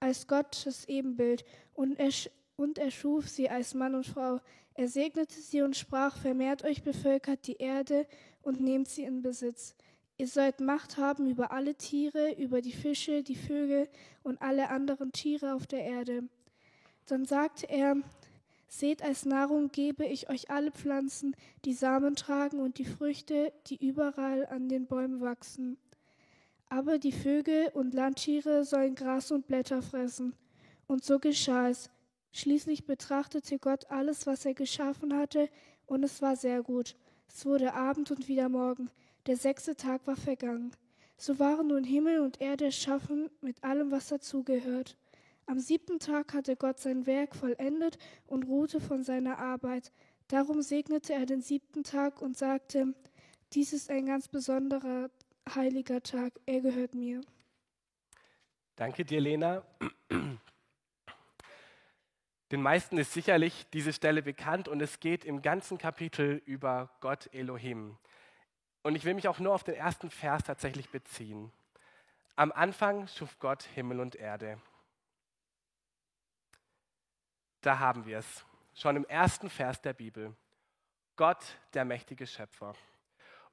als 0.00 0.26
Gottes 0.26 0.86
Ebenbild, 0.86 1.44
und 1.74 1.98
er 1.98 2.10
und 2.56 2.78
er 2.78 2.90
schuf 2.90 3.28
sie 3.28 3.48
als 3.48 3.72
Mann 3.74 3.94
und 3.94 4.06
Frau. 4.06 4.40
Er 4.74 4.88
segnete 4.88 5.40
sie 5.40 5.62
und 5.62 5.76
sprach, 5.76 6.16
vermehrt 6.16 6.64
euch, 6.64 6.82
bevölkert 6.82 7.46
die 7.46 7.56
Erde 7.56 8.06
und 8.42 8.60
nehmt 8.60 8.88
sie 8.88 9.04
in 9.04 9.22
Besitz. 9.22 9.76
Ihr 10.18 10.26
sollt 10.26 10.58
Macht 10.60 10.96
haben 10.96 11.30
über 11.30 11.52
alle 11.52 11.76
Tiere, 11.76 12.34
über 12.34 12.60
die 12.60 12.72
Fische, 12.72 13.22
die 13.22 13.36
Vögel 13.36 13.88
und 14.24 14.42
alle 14.42 14.68
anderen 14.68 15.12
Tiere 15.12 15.54
auf 15.54 15.66
der 15.66 15.84
Erde. 15.84 16.24
Dann 17.06 17.24
sagte 17.24 17.68
er, 17.70 17.96
Seht 18.70 19.02
als 19.02 19.24
Nahrung 19.24 19.68
gebe 19.68 20.04
ich 20.04 20.28
euch 20.28 20.50
alle 20.50 20.70
Pflanzen, 20.70 21.34
die 21.64 21.72
Samen 21.72 22.16
tragen 22.16 22.60
und 22.60 22.76
die 22.76 22.84
Früchte, 22.84 23.52
die 23.68 23.76
überall 23.76 24.44
an 24.46 24.68
den 24.68 24.86
Bäumen 24.86 25.22
wachsen. 25.22 25.78
Aber 26.68 26.98
die 26.98 27.12
Vögel 27.12 27.70
und 27.72 27.94
Landtiere 27.94 28.64
sollen 28.64 28.94
Gras 28.94 29.30
und 29.30 29.46
Blätter 29.46 29.80
fressen. 29.80 30.34
Und 30.86 31.02
so 31.02 31.18
geschah 31.18 31.70
es. 31.70 31.90
Schließlich 32.32 32.84
betrachtete 32.84 33.58
Gott 33.58 33.90
alles, 33.90 34.26
was 34.26 34.44
er 34.44 34.52
geschaffen 34.52 35.16
hatte, 35.16 35.48
und 35.86 36.02
es 36.02 36.20
war 36.20 36.36
sehr 36.36 36.62
gut. 36.62 36.94
Es 37.26 37.46
wurde 37.46 37.72
Abend 37.72 38.10
und 38.10 38.28
wieder 38.28 38.50
Morgen. 38.50 38.90
Der 39.28 39.36
sechste 39.36 39.76
Tag 39.76 40.06
war 40.06 40.16
vergangen. 40.16 40.72
So 41.18 41.38
waren 41.38 41.66
nun 41.66 41.84
Himmel 41.84 42.20
und 42.20 42.40
Erde 42.40 42.64
erschaffen 42.64 43.28
mit 43.42 43.62
allem, 43.62 43.90
was 43.90 44.08
dazugehört. 44.08 44.96
Am 45.44 45.58
siebten 45.58 45.98
Tag 45.98 46.32
hatte 46.32 46.56
Gott 46.56 46.80
sein 46.80 47.04
Werk 47.04 47.36
vollendet 47.36 47.98
und 48.26 48.44
ruhte 48.44 48.80
von 48.80 49.04
seiner 49.04 49.38
Arbeit. 49.38 49.92
Darum 50.28 50.62
segnete 50.62 51.12
er 51.12 51.26
den 51.26 51.42
siebten 51.42 51.84
Tag 51.84 52.22
und 52.22 52.38
sagte, 52.38 52.94
dies 53.52 53.74
ist 53.74 53.90
ein 53.90 54.06
ganz 54.06 54.28
besonderer 54.28 55.10
heiliger 55.54 56.02
Tag, 56.02 56.32
er 56.46 56.62
gehört 56.62 56.94
mir. 56.94 57.20
Danke 58.76 59.04
dir, 59.04 59.20
Lena. 59.20 59.62
Den 62.50 62.62
meisten 62.62 62.96
ist 62.96 63.12
sicherlich 63.12 63.66
diese 63.74 63.92
Stelle 63.92 64.22
bekannt 64.22 64.68
und 64.68 64.80
es 64.80 65.00
geht 65.00 65.26
im 65.26 65.42
ganzen 65.42 65.76
Kapitel 65.76 66.40
über 66.46 66.88
Gott 67.00 67.28
Elohim. 67.34 67.98
Und 68.82 68.94
ich 68.94 69.04
will 69.04 69.14
mich 69.14 69.28
auch 69.28 69.38
nur 69.38 69.54
auf 69.54 69.64
den 69.64 69.74
ersten 69.74 70.10
Vers 70.10 70.44
tatsächlich 70.44 70.90
beziehen. 70.90 71.52
Am 72.36 72.52
Anfang 72.52 73.08
schuf 73.08 73.38
Gott 73.38 73.62
Himmel 73.74 74.00
und 74.00 74.14
Erde. 74.14 74.60
Da 77.60 77.78
haben 77.78 78.06
wir 78.06 78.18
es, 78.18 78.44
schon 78.74 78.96
im 78.96 79.04
ersten 79.04 79.50
Vers 79.50 79.80
der 79.82 79.92
Bibel. 79.92 80.34
Gott, 81.16 81.58
der 81.74 81.84
mächtige 81.84 82.26
Schöpfer. 82.26 82.74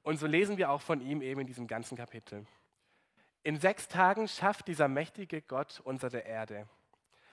Und 0.02 0.18
so 0.18 0.28
lesen 0.28 0.56
wir 0.56 0.70
auch 0.70 0.80
von 0.80 1.00
ihm 1.00 1.20
eben 1.20 1.40
in 1.40 1.46
diesem 1.48 1.66
ganzen 1.66 1.96
Kapitel. 1.96 2.46
In 3.42 3.58
sechs 3.58 3.88
Tagen 3.88 4.28
schafft 4.28 4.68
dieser 4.68 4.86
mächtige 4.86 5.42
Gott 5.42 5.80
unsere 5.84 6.18
Erde 6.18 6.68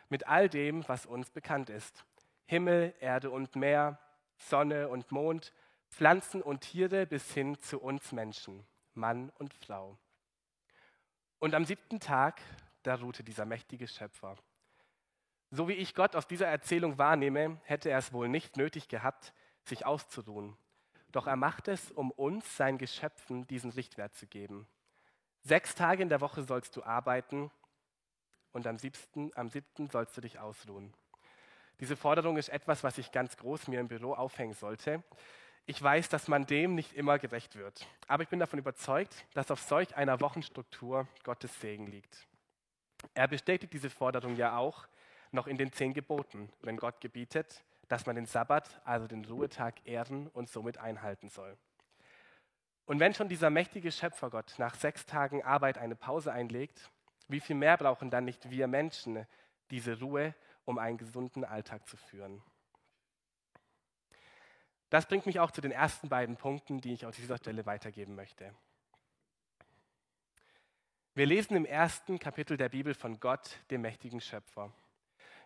mit 0.10 0.28
all 0.28 0.48
dem, 0.48 0.88
was 0.88 1.06
uns 1.06 1.32
bekannt 1.32 1.72
ist. 1.72 2.06
Himmel, 2.46 2.94
Erde 3.00 3.32
und 3.32 3.56
Meer, 3.56 3.98
Sonne 4.38 4.90
und 4.90 5.12
Mond, 5.12 5.54
Pflanzen 5.94 6.42
und 6.42 6.62
Tiere 6.62 7.06
bis 7.06 7.32
hin 7.34 7.60
zu 7.60 7.80
uns 7.80 8.12
Menschen, 8.12 8.66
Mann 8.96 9.32
und 9.38 9.54
Frau. 9.54 10.00
Und 11.38 11.54
am 11.54 11.66
siebten 11.66 12.00
Tag, 12.00 12.42
da 12.82 12.96
ruhte 12.96 13.24
dieser 13.24 13.46
mächtige 13.46 13.88
Schöpfer. 13.88 14.36
So 15.52 15.68
wie 15.68 15.74
ich 15.74 15.94
Gott 15.94 16.16
aus 16.16 16.26
dieser 16.26 16.48
Erzählung 16.48 16.98
wahrnehme, 16.98 17.62
hätte 17.66 17.92
er 17.92 18.00
es 18.00 18.12
wohl 18.12 18.28
nicht 18.28 18.58
nötig 18.58 18.88
gehabt, 18.88 19.36
sich 19.66 19.86
auszuruhen. 19.86 20.58
Doch 21.12 21.28
er 21.28 21.36
macht 21.36 21.68
es, 21.68 21.92
um 21.92 22.10
uns, 22.10 22.58
seinen 22.58 22.80
Geschöpfen, 22.80 23.46
diesen 23.46 23.70
Richtwert 23.70 24.16
zu 24.16 24.26
geben. 24.26 24.68
Sechs 25.44 25.76
Tage 25.76 26.02
in 26.02 26.10
der 26.10 26.22
Woche 26.22 26.44
sollst 26.44 26.76
du 26.76 26.82
arbeiten 26.82 27.52
und 28.52 28.66
am 28.66 28.80
siebten, 28.80 29.32
am 29.36 29.50
siebten 29.50 29.92
sollst 29.92 30.18
du 30.18 30.22
dich 30.22 30.40
ausruhen. 30.40 30.92
Diese 31.80 31.96
Forderung 31.96 32.38
ist 32.38 32.50
etwas, 32.50 32.84
was 32.84 32.98
ich 32.98 33.12
ganz 33.12 33.38
groß 33.38 33.68
mir 33.68 33.80
im 33.80 33.90
Büro 33.90 34.16
aufhängen 34.16 34.54
sollte. 34.54 35.04
Ich 35.66 35.82
weiß, 35.82 36.10
dass 36.10 36.28
man 36.28 36.46
dem 36.46 36.76
nicht 36.76 36.94
immer 36.94 37.20
gerecht 37.20 37.56
wird, 37.56 37.88
aber 38.08 38.24
ich 38.24 38.30
bin 38.30 38.40
davon 38.40 38.60
überzeugt, 38.60 39.26
dass 39.34 39.50
auf 39.50 39.62
solch 39.62 39.96
einer 39.96 40.20
Wochenstruktur 40.20 41.08
Gottes 41.24 41.62
Segen 41.62 41.88
liegt. 41.88 42.28
Er 43.14 43.30
bestätigt 43.30 43.72
diese 43.72 43.90
Forderung 43.90 44.36
ja 44.36 44.58
auch 44.58 44.88
noch 45.32 45.48
in 45.48 45.58
den 45.58 45.72
zehn 45.72 45.94
Geboten, 45.94 46.52
wenn 46.62 46.76
Gott 46.76 47.00
gebietet, 47.00 47.64
dass 47.88 48.06
man 48.06 48.18
den 48.18 48.26
Sabbat, 48.26 48.82
also 48.84 49.08
den 49.08 49.24
Ruhetag, 49.24 49.76
ehren 49.86 50.28
und 50.28 50.50
somit 50.50 50.78
einhalten 50.80 51.30
soll. 51.30 51.58
Und 52.86 53.00
wenn 53.00 53.14
schon 53.14 53.30
dieser 53.30 53.50
mächtige 53.50 53.94
Schöpfergott 53.94 54.56
nach 54.58 54.76
sechs 54.76 55.06
Tagen 55.06 55.44
Arbeit 55.44 55.78
eine 55.78 55.96
Pause 55.96 56.34
einlegt, 56.34 56.92
wie 57.30 57.40
viel 57.40 57.56
mehr 57.56 57.78
brauchen 57.78 58.10
dann 58.10 58.26
nicht 58.26 58.50
wir 58.50 58.68
Menschen 58.68 59.26
diese 59.72 59.98
Ruhe, 60.00 60.36
um 60.66 60.78
einen 60.78 60.98
gesunden 60.98 61.46
Alltag 61.46 61.88
zu 61.88 61.96
führen? 61.96 62.44
Das 64.94 65.08
bringt 65.08 65.26
mich 65.26 65.40
auch 65.40 65.50
zu 65.50 65.60
den 65.60 65.72
ersten 65.72 66.08
beiden 66.08 66.38
Punkten, 66.38 66.80
die 66.80 66.94
ich 66.94 67.08
auf 67.08 67.16
dieser 67.16 67.38
Stelle 67.38 67.66
weitergeben 67.66 68.14
möchte. 68.14 68.54
Wir 71.16 71.26
lesen 71.26 71.58
im 71.58 71.66
ersten 71.66 72.20
Kapitel 72.20 72.58
der 72.58 72.70
Bibel 72.70 72.94
von 72.94 73.20
Gott, 73.20 73.58
dem 73.72 73.82
mächtigen 73.82 74.22
Schöpfer. 74.22 74.72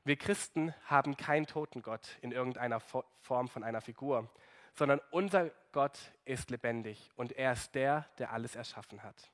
Wir 0.03 0.17
Christen 0.17 0.73
haben 0.83 1.15
keinen 1.15 1.47
toten 1.47 1.81
Gott 1.81 2.17
in 2.19 2.33
irgendeiner 2.33 2.81
Form 2.81 3.47
von 3.47 3.63
einer 3.63 3.79
Figur, 3.79 4.29
sondern 4.73 4.99
unser 5.11 5.49
Gott 5.71 5.97
ist 6.25 6.49
lebendig 6.49 7.09
und 7.15 7.31
er 7.31 7.53
ist 7.53 7.73
der, 7.73 8.05
der 8.17 8.33
alles 8.33 8.53
erschaffen 8.57 9.01
hat. 9.01 9.31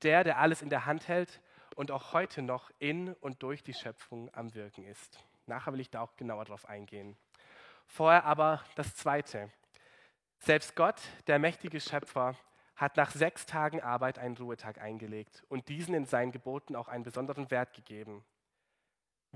Der, 0.00 0.24
der 0.24 0.38
alles 0.38 0.62
in 0.62 0.70
der 0.70 0.86
Hand 0.86 1.06
hält 1.06 1.42
und 1.76 1.90
auch 1.90 2.14
heute 2.14 2.40
noch 2.40 2.70
in 2.78 3.12
und 3.12 3.42
durch 3.42 3.62
die 3.62 3.74
Schöpfung 3.74 4.30
am 4.32 4.54
Wirken 4.54 4.84
ist. 4.84 5.22
Nachher 5.44 5.74
will 5.74 5.80
ich 5.80 5.90
da 5.90 6.00
auch 6.00 6.16
genauer 6.16 6.46
drauf 6.46 6.66
eingehen. 6.66 7.18
Vorher 7.86 8.24
aber 8.24 8.62
das 8.74 8.94
Zweite. 8.94 9.50
Selbst 10.38 10.76
Gott, 10.76 11.00
der 11.26 11.38
mächtige 11.38 11.80
Schöpfer, 11.80 12.36
hat 12.76 12.96
nach 12.96 13.10
sechs 13.12 13.46
Tagen 13.46 13.80
Arbeit 13.80 14.18
einen 14.18 14.36
Ruhetag 14.36 14.80
eingelegt 14.80 15.44
und 15.48 15.68
diesen 15.68 15.94
in 15.94 16.06
seinen 16.06 16.32
Geboten 16.32 16.76
auch 16.76 16.88
einen 16.88 17.04
besonderen 17.04 17.50
Wert 17.50 17.72
gegeben. 17.72 18.24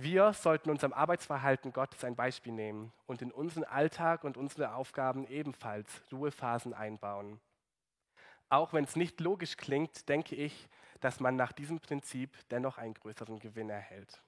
Wir 0.01 0.33
sollten 0.33 0.71
unserem 0.71 0.93
Arbeitsverhalten 0.93 1.73
Gottes 1.73 2.05
ein 2.05 2.15
Beispiel 2.15 2.53
nehmen 2.53 2.93
und 3.07 3.23
in 3.23 3.33
unseren 3.33 3.65
Alltag 3.65 4.23
und 4.23 4.37
unsere 4.37 4.75
Aufgaben 4.75 5.27
ebenfalls 5.27 6.03
Ruhephasen 6.13 6.73
einbauen. 6.73 7.41
Auch 8.49 8.73
wenn 8.73 8.85
es 8.85 8.97
nicht 8.97 9.21
logisch 9.21 9.57
klingt, 9.57 10.09
denke 10.09 10.35
ich, 10.35 10.69
dass 11.01 11.21
man 11.21 11.37
nach 11.37 11.53
diesem 11.53 11.81
Prinzip 11.81 12.37
dennoch 12.51 12.79
einen 12.79 12.95
größeren 12.95 13.39
Gewinn 13.41 13.71
erhält. 13.71 14.23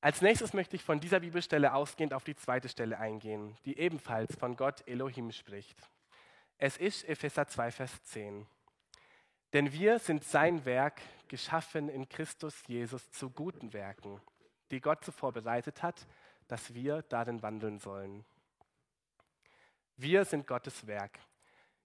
Als 0.00 0.22
nächstes 0.22 0.52
möchte 0.52 0.76
ich 0.76 0.84
von 0.84 1.00
dieser 1.00 1.20
Bibelstelle 1.20 1.74
ausgehend 1.74 2.14
auf 2.14 2.22
die 2.22 2.36
zweite 2.36 2.68
Stelle 2.68 2.98
eingehen, 2.98 3.56
die 3.64 3.78
ebenfalls 3.78 4.36
von 4.36 4.54
Gott 4.54 4.86
Elohim 4.86 5.32
spricht. 5.32 5.76
Es 6.56 6.76
ist 6.76 7.08
Epheser 7.08 7.48
2, 7.48 7.72
Vers 7.72 8.02
10. 8.04 8.46
Denn 9.52 9.72
wir 9.72 9.98
sind 9.98 10.22
sein 10.22 10.64
Werk, 10.64 11.00
geschaffen 11.26 11.88
in 11.88 12.08
Christus 12.08 12.62
Jesus 12.68 13.10
zu 13.10 13.30
guten 13.30 13.72
Werken, 13.72 14.20
die 14.70 14.80
Gott 14.80 15.04
zuvor 15.04 15.32
bereitet 15.32 15.82
hat, 15.82 16.06
dass 16.46 16.74
wir 16.74 17.02
darin 17.02 17.42
wandeln 17.42 17.80
sollen. 17.80 18.24
Wir 19.96 20.24
sind 20.24 20.46
Gottes 20.46 20.86
Werk. 20.86 21.18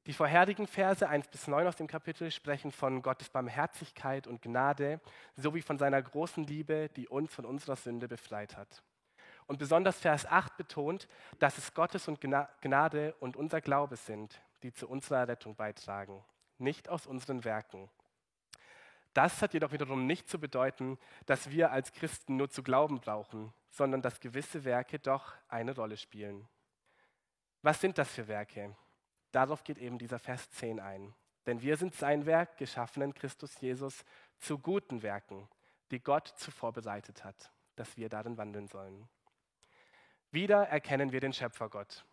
Die 0.05 0.13
vorherigen 0.13 0.67
Verse 0.67 1.07
1 1.07 1.29
bis 1.29 1.47
9 1.47 1.65
aus 1.65 1.77
dem 1.77 1.87
Kapitel 1.87 2.29
sprechen 2.29 2.73
von 2.73 3.01
Gottes 3.01 3.29
Barmherzigkeit 3.29 4.27
und 4.27 4.41
Gnade 4.41 4.99
sowie 5.37 5.61
von 5.61 5.77
seiner 5.77 6.01
großen 6.01 6.43
Liebe, 6.43 6.89
die 6.97 7.07
uns 7.07 7.33
von 7.33 7.45
unserer 7.45 7.77
Sünde 7.77 8.09
befreit 8.09 8.57
hat. 8.57 8.83
Und 9.47 9.59
besonders 9.59 9.99
Vers 9.99 10.25
8 10.25 10.57
betont, 10.57 11.07
dass 11.39 11.57
es 11.57 11.73
Gottes 11.73 12.09
und 12.09 12.19
Gnade 12.19 13.15
und 13.21 13.37
unser 13.37 13.61
Glaube 13.61 13.95
sind, 13.95 14.41
die 14.61 14.73
zu 14.73 14.89
unserer 14.89 15.27
Rettung 15.29 15.55
beitragen, 15.55 16.21
nicht 16.57 16.89
aus 16.89 17.07
unseren 17.07 17.45
Werken. 17.45 17.89
Das 19.13 19.41
hat 19.41 19.53
jedoch 19.53 19.71
wiederum 19.71 20.05
nicht 20.05 20.29
zu 20.29 20.37
bedeuten, 20.37 20.97
dass 21.27 21.49
wir 21.49 21.71
als 21.71 21.93
Christen 21.93 22.35
nur 22.35 22.49
zu 22.49 22.61
glauben 22.61 22.99
brauchen, 22.99 23.53
sondern 23.69 24.01
dass 24.01 24.19
gewisse 24.19 24.65
Werke 24.65 24.99
doch 24.99 25.33
eine 25.47 25.73
Rolle 25.73 25.95
spielen. 25.95 26.47
Was 27.61 27.79
sind 27.79 27.97
das 27.97 28.11
für 28.11 28.27
Werke? 28.27 28.75
Darauf 29.33 29.63
geht 29.63 29.79
eben 29.79 29.97
dieser 29.97 30.19
Vers 30.19 30.49
10 30.51 30.79
ein. 30.79 31.13
Denn 31.47 31.61
wir 31.61 31.75
sind 31.75 31.93
sein 31.95 32.25
Werk, 32.25 32.57
geschaffen 32.57 33.01
in 33.01 33.13
Christus 33.13 33.59
Jesus, 33.59 34.05
zu 34.39 34.57
guten 34.57 35.01
Werken, 35.01 35.49
die 35.91 35.99
Gott 35.99 36.27
zuvor 36.37 36.71
bereitet 36.71 37.25
hat, 37.25 37.51
dass 37.75 37.97
wir 37.97 38.09
darin 38.09 38.37
wandeln 38.37 38.67
sollen. 38.67 39.09
Wieder 40.31 40.67
erkennen 40.67 41.11
wir 41.11 41.19
den 41.19 41.33
Schöpfergott, 41.33 42.05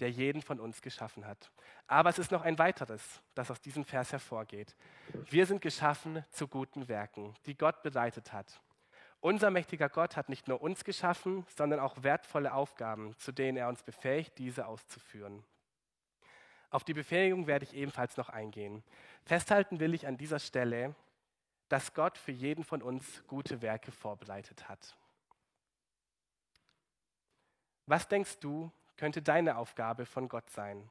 der 0.00 0.10
jeden 0.10 0.40
von 0.42 0.58
uns 0.58 0.80
geschaffen 0.80 1.26
hat. 1.26 1.52
Aber 1.86 2.08
es 2.08 2.18
ist 2.18 2.30
noch 2.32 2.42
ein 2.42 2.58
weiteres, 2.58 3.20
das 3.34 3.50
aus 3.50 3.60
diesem 3.60 3.84
Vers 3.84 4.12
hervorgeht. 4.12 4.74
Wir 5.28 5.44
sind 5.46 5.60
geschaffen 5.60 6.24
zu 6.30 6.48
guten 6.48 6.88
Werken, 6.88 7.34
die 7.46 7.56
Gott 7.56 7.82
bereitet 7.82 8.32
hat. 8.32 8.60
Unser 9.20 9.50
mächtiger 9.50 9.90
Gott 9.90 10.16
hat 10.16 10.30
nicht 10.30 10.48
nur 10.48 10.62
uns 10.62 10.84
geschaffen, 10.84 11.46
sondern 11.54 11.80
auch 11.80 12.02
wertvolle 12.02 12.54
Aufgaben, 12.54 13.14
zu 13.18 13.30
denen 13.30 13.58
er 13.58 13.68
uns 13.68 13.82
befähigt, 13.82 14.38
diese 14.38 14.66
auszuführen. 14.66 15.44
Auf 16.70 16.84
die 16.84 16.94
Befähigung 16.94 17.48
werde 17.48 17.64
ich 17.64 17.74
ebenfalls 17.74 18.16
noch 18.16 18.28
eingehen. 18.28 18.84
Festhalten 19.24 19.80
will 19.80 19.92
ich 19.92 20.06
an 20.06 20.16
dieser 20.16 20.38
Stelle, 20.38 20.94
dass 21.68 21.94
Gott 21.94 22.16
für 22.16 22.32
jeden 22.32 22.64
von 22.64 22.80
uns 22.80 23.24
gute 23.26 23.60
Werke 23.60 23.90
vorbereitet 23.90 24.68
hat. 24.68 24.96
Was 27.86 28.06
denkst 28.06 28.38
du, 28.38 28.70
könnte 28.96 29.20
deine 29.20 29.56
Aufgabe 29.56 30.06
von 30.06 30.28
Gott 30.28 30.48
sein? 30.50 30.88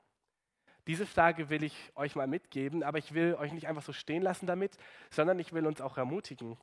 Diese 0.85 1.05
Frage 1.05 1.49
will 1.49 1.63
ich 1.63 1.91
euch 1.95 2.15
mal 2.15 2.27
mitgeben, 2.27 2.83
aber 2.83 2.97
ich 2.97 3.13
will 3.13 3.35
euch 3.35 3.53
nicht 3.53 3.67
einfach 3.67 3.83
so 3.83 3.93
stehen 3.93 4.21
lassen 4.23 4.47
damit, 4.47 4.77
sondern 5.11 5.39
ich 5.39 5.53
will 5.53 5.65
uns 5.65 5.79
auch 5.79 5.97
ermutigen, 5.97 6.57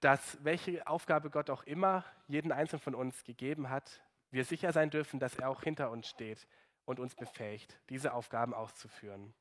dass 0.00 0.42
welche 0.44 0.86
Aufgabe 0.86 1.30
Gott 1.30 1.50
auch 1.50 1.64
immer 1.64 2.04
jeden 2.26 2.52
Einzelnen 2.52 2.80
von 2.80 2.94
uns 2.94 3.24
gegeben 3.24 3.68
hat, 3.68 4.02
wir 4.30 4.44
sicher 4.44 4.72
sein 4.72 4.88
dürfen, 4.88 5.20
dass 5.20 5.34
er 5.36 5.50
auch 5.50 5.62
hinter 5.62 5.90
uns 5.90 6.08
steht 6.08 6.46
und 6.84 7.00
uns 7.00 7.14
befähigt, 7.14 7.78
diese 7.88 8.12
Aufgaben 8.12 8.54
auszuführen. 8.54 9.34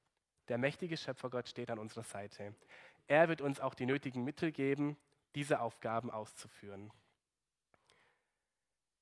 Der 0.47 0.57
mächtige 0.57 0.97
Schöpfergott 0.97 1.47
steht 1.47 1.71
an 1.71 1.79
unserer 1.79 2.03
Seite. 2.03 2.53
Er 3.07 3.29
wird 3.29 3.41
uns 3.41 3.59
auch 3.59 3.73
die 3.73 3.85
nötigen 3.85 4.23
Mittel 4.23 4.51
geben, 4.51 4.97
diese 5.35 5.59
Aufgaben 5.59 6.11
auszuführen. 6.11 6.91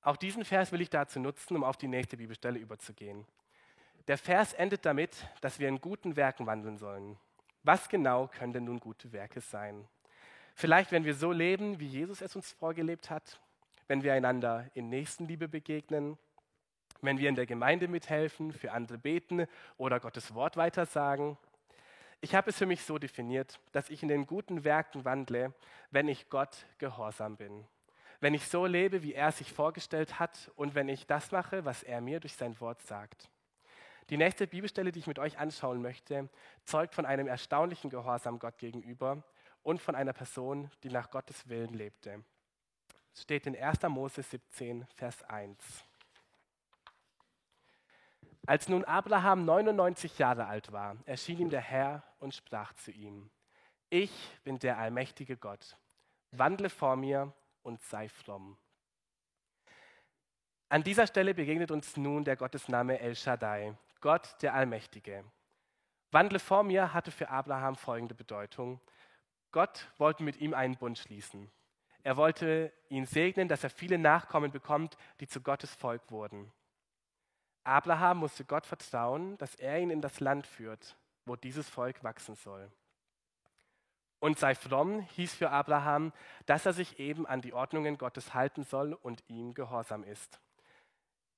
Auch 0.01 0.15
diesen 0.15 0.45
Vers 0.45 0.71
will 0.71 0.81
ich 0.81 0.89
dazu 0.89 1.19
nutzen, 1.19 1.55
um 1.55 1.63
auf 1.63 1.77
die 1.77 1.87
nächste 1.87 2.17
Bibelstelle 2.17 2.59
überzugehen. 2.59 3.25
Der 4.07 4.17
Vers 4.17 4.53
endet 4.53 4.85
damit, 4.85 5.27
dass 5.41 5.59
wir 5.59 5.67
in 5.67 5.81
guten 5.81 6.15
Werken 6.15 6.45
wandeln 6.45 6.77
sollen. 6.77 7.17
Was 7.63 7.89
genau 7.89 8.27
können 8.27 8.53
denn 8.53 8.63
nun 8.63 8.79
gute 8.79 9.11
Werke 9.11 9.41
sein? 9.41 9.87
Vielleicht, 10.55 10.91
wenn 10.91 11.05
wir 11.05 11.13
so 11.13 11.31
leben, 11.31 11.79
wie 11.79 11.87
Jesus 11.87 12.21
es 12.21 12.35
uns 12.35 12.51
vorgelebt 12.51 13.09
hat, 13.09 13.39
wenn 13.87 14.03
wir 14.03 14.13
einander 14.13 14.69
in 14.73 14.89
Nächstenliebe 14.89 15.47
begegnen, 15.47 16.17
wenn 17.01 17.17
wir 17.17 17.29
in 17.29 17.35
der 17.35 17.45
Gemeinde 17.45 17.87
mithelfen, 17.87 18.51
für 18.51 18.71
andere 18.71 18.97
beten 18.97 19.45
oder 19.77 19.99
Gottes 19.99 20.33
Wort 20.33 20.57
weitersagen. 20.57 21.37
Ich 22.21 22.35
habe 22.35 22.49
es 22.49 22.57
für 22.57 22.65
mich 22.65 22.83
so 22.83 22.97
definiert, 22.97 23.59
dass 23.71 23.89
ich 23.89 24.03
in 24.03 24.09
den 24.09 24.27
guten 24.27 24.63
Werken 24.63 25.05
wandle, 25.05 25.53
wenn 25.91 26.07
ich 26.07 26.29
Gott 26.29 26.65
gehorsam 26.77 27.37
bin. 27.37 27.65
Wenn 28.19 28.33
ich 28.33 28.45
so 28.45 28.65
lebe, 28.65 29.01
wie 29.01 29.13
er 29.13 29.31
sich 29.31 29.53
vorgestellt 29.53 30.19
hat 30.19 30.51
und 30.55 30.75
wenn 30.75 30.89
ich 30.89 31.07
das 31.07 31.31
mache, 31.31 31.63
was 31.63 31.83
er 31.83 32.01
mir 32.01 32.19
durch 32.19 32.35
sein 32.35 32.59
Wort 32.59 32.81
sagt. 32.81 33.29
Die 34.09 34.17
nächste 34.17 34.47
Bibelstelle, 34.47 34.91
die 34.91 34.99
ich 34.99 35.07
mit 35.07 35.19
euch 35.19 35.37
anschauen 35.37 35.81
möchte, 35.81 36.29
zeugt 36.65 36.95
von 36.95 37.05
einem 37.05 37.27
erstaunlichen 37.27 37.89
Gehorsam 37.89 38.39
Gott 38.39 38.57
gegenüber 38.57 39.23
und 39.63 39.79
von 39.81 39.95
einer 39.95 40.13
Person, 40.13 40.69
die 40.83 40.89
nach 40.89 41.11
Gottes 41.11 41.47
Willen 41.47 41.73
lebte. 41.73 42.23
Es 43.13 43.21
steht 43.21 43.47
in 43.47 43.55
1. 43.55 43.83
Mose 43.83 44.23
17, 44.23 44.85
Vers 44.95 45.23
1. 45.23 45.57
Als 48.49 48.67
nun 48.67 48.83
Abraham 48.83 49.45
99 49.45 50.17
Jahre 50.17 50.47
alt 50.47 50.71
war, 50.71 50.97
erschien 51.05 51.37
ihm 51.37 51.49
der 51.51 51.61
Herr 51.61 52.01
und 52.17 52.33
sprach 52.33 52.73
zu 52.73 52.89
ihm, 52.89 53.29
ich 53.91 54.11
bin 54.43 54.57
der 54.57 54.79
allmächtige 54.79 55.37
Gott, 55.37 55.77
wandle 56.31 56.71
vor 56.71 56.95
mir 56.95 57.31
und 57.61 57.79
sei 57.83 58.09
fromm. 58.09 58.57
An 60.67 60.81
dieser 60.81 61.05
Stelle 61.05 61.35
begegnet 61.35 61.69
uns 61.69 61.95
nun 61.95 62.23
der 62.23 62.37
Gottesname 62.37 62.99
El 62.99 63.15
Shaddai, 63.15 63.77
Gott 64.01 64.41
der 64.41 64.55
Allmächtige. 64.55 65.23
Wandle 66.09 66.39
vor 66.39 66.63
mir 66.63 66.91
hatte 66.91 67.11
für 67.11 67.29
Abraham 67.29 67.75
folgende 67.75 68.15
Bedeutung. 68.15 68.81
Gott 69.51 69.91
wollte 69.99 70.23
mit 70.23 70.37
ihm 70.37 70.55
einen 70.55 70.75
Bund 70.75 70.97
schließen. 70.97 71.51
Er 72.01 72.17
wollte 72.17 72.73
ihn 72.89 73.05
segnen, 73.05 73.47
dass 73.47 73.63
er 73.63 73.69
viele 73.69 73.99
Nachkommen 73.99 74.51
bekommt, 74.51 74.97
die 75.19 75.27
zu 75.27 75.39
Gottes 75.39 75.75
Volk 75.75 76.09
wurden. 76.09 76.51
Abraham 77.63 78.19
musste 78.19 78.45
Gott 78.45 78.65
vertrauen, 78.65 79.37
dass 79.37 79.55
er 79.55 79.79
ihn 79.79 79.89
in 79.89 80.01
das 80.01 80.19
Land 80.19 80.47
führt, 80.47 80.95
wo 81.25 81.35
dieses 81.35 81.69
Volk 81.69 82.03
wachsen 82.03 82.35
soll. 82.35 82.71
Und 84.19 84.37
sei 84.37 84.53
fromm 84.53 85.01
hieß 85.01 85.33
für 85.33 85.49
Abraham, 85.49 86.11
dass 86.45 86.65
er 86.65 86.73
sich 86.73 86.99
eben 86.99 87.25
an 87.25 87.41
die 87.41 87.53
Ordnungen 87.53 87.97
Gottes 87.97 88.33
halten 88.33 88.63
soll 88.63 88.93
und 88.93 89.23
ihm 89.27 89.53
gehorsam 89.53 90.03
ist. 90.03 90.39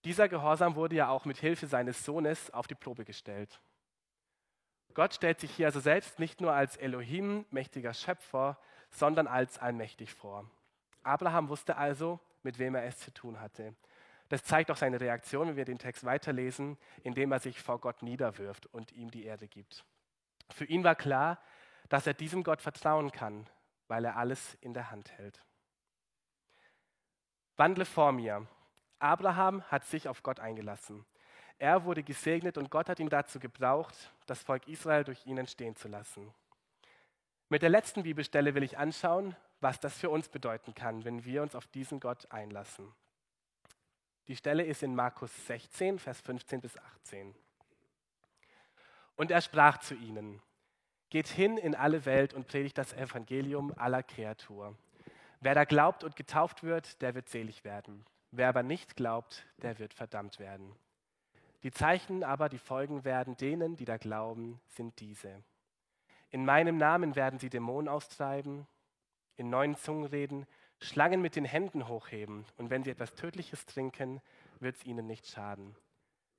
Dieser 0.03 0.27
Gehorsam 0.27 0.75
wurde 0.75 0.95
ja 0.95 1.09
auch 1.09 1.25
mit 1.25 1.37
Hilfe 1.37 1.67
seines 1.67 2.03
Sohnes 2.03 2.51
auf 2.51 2.65
die 2.65 2.75
Probe 2.75 3.05
gestellt. 3.05 3.61
Gott 4.95 5.13
stellt 5.13 5.39
sich 5.39 5.51
hier 5.51 5.67
also 5.67 5.79
selbst 5.79 6.17
nicht 6.17 6.41
nur 6.41 6.53
als 6.53 6.75
Elohim, 6.75 7.45
mächtiger 7.51 7.93
Schöpfer, 7.93 8.57
sondern 8.89 9.27
als 9.27 9.59
allmächtig 9.59 10.13
vor. 10.13 10.49
Abraham 11.03 11.49
wusste 11.49 11.77
also, 11.77 12.19
mit 12.43 12.57
wem 12.57 12.75
er 12.75 12.83
es 12.83 12.97
zu 12.97 13.13
tun 13.13 13.39
hatte. 13.39 13.75
Das 14.31 14.45
zeigt 14.45 14.71
auch 14.71 14.77
seine 14.77 15.01
Reaktion, 15.01 15.49
wenn 15.49 15.57
wir 15.57 15.65
den 15.65 15.77
Text 15.77 16.05
weiterlesen, 16.05 16.77
indem 17.03 17.33
er 17.33 17.39
sich 17.39 17.59
vor 17.59 17.79
Gott 17.79 18.01
niederwirft 18.01 18.65
und 18.67 18.93
ihm 18.93 19.11
die 19.11 19.25
Erde 19.25 19.45
gibt. 19.45 19.83
Für 20.49 20.63
ihn 20.63 20.85
war 20.85 20.95
klar, 20.95 21.37
dass 21.89 22.07
er 22.07 22.13
diesem 22.13 22.41
Gott 22.45 22.61
vertrauen 22.61 23.11
kann, 23.11 23.45
weil 23.89 24.05
er 24.05 24.15
alles 24.15 24.55
in 24.61 24.73
der 24.73 24.89
Hand 24.89 25.11
hält. 25.11 25.43
Wandle 27.57 27.83
vor 27.83 28.13
mir. 28.13 28.47
Abraham 28.99 29.63
hat 29.63 29.83
sich 29.83 30.07
auf 30.07 30.23
Gott 30.23 30.39
eingelassen. 30.39 31.05
Er 31.59 31.83
wurde 31.83 32.01
gesegnet 32.01 32.57
und 32.57 32.71
Gott 32.71 32.87
hat 32.87 33.01
ihn 33.01 33.09
dazu 33.09 33.37
gebraucht, 33.37 34.13
das 34.27 34.41
Volk 34.41 34.65
Israel 34.69 35.03
durch 35.03 35.25
ihn 35.25 35.39
entstehen 35.39 35.75
zu 35.75 35.89
lassen. 35.89 36.33
Mit 37.49 37.63
der 37.63 37.69
letzten 37.69 38.03
Bibelstelle 38.03 38.55
will 38.55 38.63
ich 38.63 38.77
anschauen, 38.77 39.35
was 39.59 39.81
das 39.81 39.97
für 39.97 40.09
uns 40.09 40.29
bedeuten 40.29 40.73
kann, 40.73 41.03
wenn 41.03 41.25
wir 41.25 41.41
uns 41.41 41.53
auf 41.53 41.67
diesen 41.67 41.99
Gott 41.99 42.31
einlassen. 42.31 42.93
Die 44.27 44.35
Stelle 44.35 44.63
ist 44.63 44.83
in 44.83 44.95
Markus 44.95 45.31
16, 45.47 45.99
Vers 45.99 46.21
15 46.21 46.61
bis 46.61 46.77
18. 46.77 47.35
Und 49.15 49.31
er 49.31 49.41
sprach 49.41 49.79
zu 49.79 49.95
ihnen, 49.95 50.41
Geht 51.09 51.27
hin 51.27 51.57
in 51.57 51.75
alle 51.75 52.05
Welt 52.05 52.33
und 52.33 52.47
predigt 52.47 52.77
das 52.77 52.93
Evangelium 52.93 53.73
aller 53.77 54.01
Kreatur. 54.01 54.77
Wer 55.41 55.55
da 55.55 55.65
glaubt 55.65 56.05
und 56.05 56.15
getauft 56.15 56.63
wird, 56.63 57.01
der 57.01 57.15
wird 57.15 57.27
selig 57.27 57.65
werden. 57.65 58.05
Wer 58.31 58.47
aber 58.47 58.63
nicht 58.63 58.95
glaubt, 58.95 59.45
der 59.57 59.77
wird 59.79 59.93
verdammt 59.93 60.39
werden. 60.39 60.73
Die 61.63 61.71
Zeichen 61.71 62.23
aber, 62.23 62.47
die 62.47 62.57
folgen 62.57 63.03
werden 63.03 63.35
denen, 63.35 63.75
die 63.75 63.85
da 63.85 63.97
glauben, 63.97 64.61
sind 64.67 64.99
diese. 65.01 65.43
In 66.29 66.45
meinem 66.45 66.77
Namen 66.77 67.15
werden 67.15 67.39
sie 67.39 67.49
Dämonen 67.49 67.89
austreiben, 67.89 68.65
in 69.35 69.49
neuen 69.49 69.75
Zungen 69.75 70.05
reden, 70.05 70.47
Schlangen 70.81 71.21
mit 71.21 71.35
den 71.35 71.45
Händen 71.45 71.87
hochheben 71.87 72.45
und 72.57 72.69
wenn 72.69 72.83
sie 72.83 72.89
etwas 72.89 73.13
Tödliches 73.13 73.65
trinken, 73.65 74.19
wird 74.59 74.75
es 74.75 74.85
ihnen 74.85 75.05
nicht 75.05 75.27
schaden. 75.27 75.75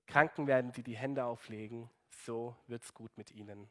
Kranken 0.07 0.47
werden 0.47 0.73
sie 0.73 0.83
die 0.83 0.97
Hände 0.97 1.25
auflegen, 1.25 1.89
so 2.25 2.57
wird 2.67 2.83
es 2.83 2.93
gut 2.93 3.17
mit 3.17 3.31
ihnen. 3.31 3.71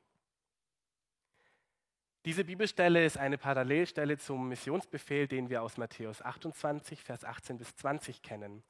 Diese 2.24 2.46
Bibelstelle 2.46 3.04
ist 3.04 3.18
eine 3.18 3.38
Parallelstelle 3.38 4.18
zum 4.18 4.48
Missionsbefehl, 4.48 5.28
den 5.28 5.50
wir 5.50 5.62
aus 5.62 5.78
Matthäus 5.78 6.22
28, 6.22 7.04
Vers 7.04 7.26
18 7.26 7.58
bis 7.58 7.76
20 7.76 8.22
kennen. 8.22 8.64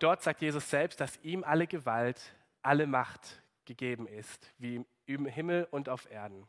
Dort 0.00 0.22
sagt 0.22 0.42
Jesus 0.42 0.68
selbst, 0.68 1.00
dass 1.00 1.16
ihm 1.22 1.44
alle 1.44 1.66
Gewalt, 1.66 2.34
alle 2.60 2.86
Macht 2.86 3.42
gegeben 3.64 4.06
ist, 4.06 4.52
wie 4.58 4.84
im 5.06 5.26
Himmel 5.26 5.66
und 5.70 5.88
auf 5.88 6.10
Erden. 6.10 6.46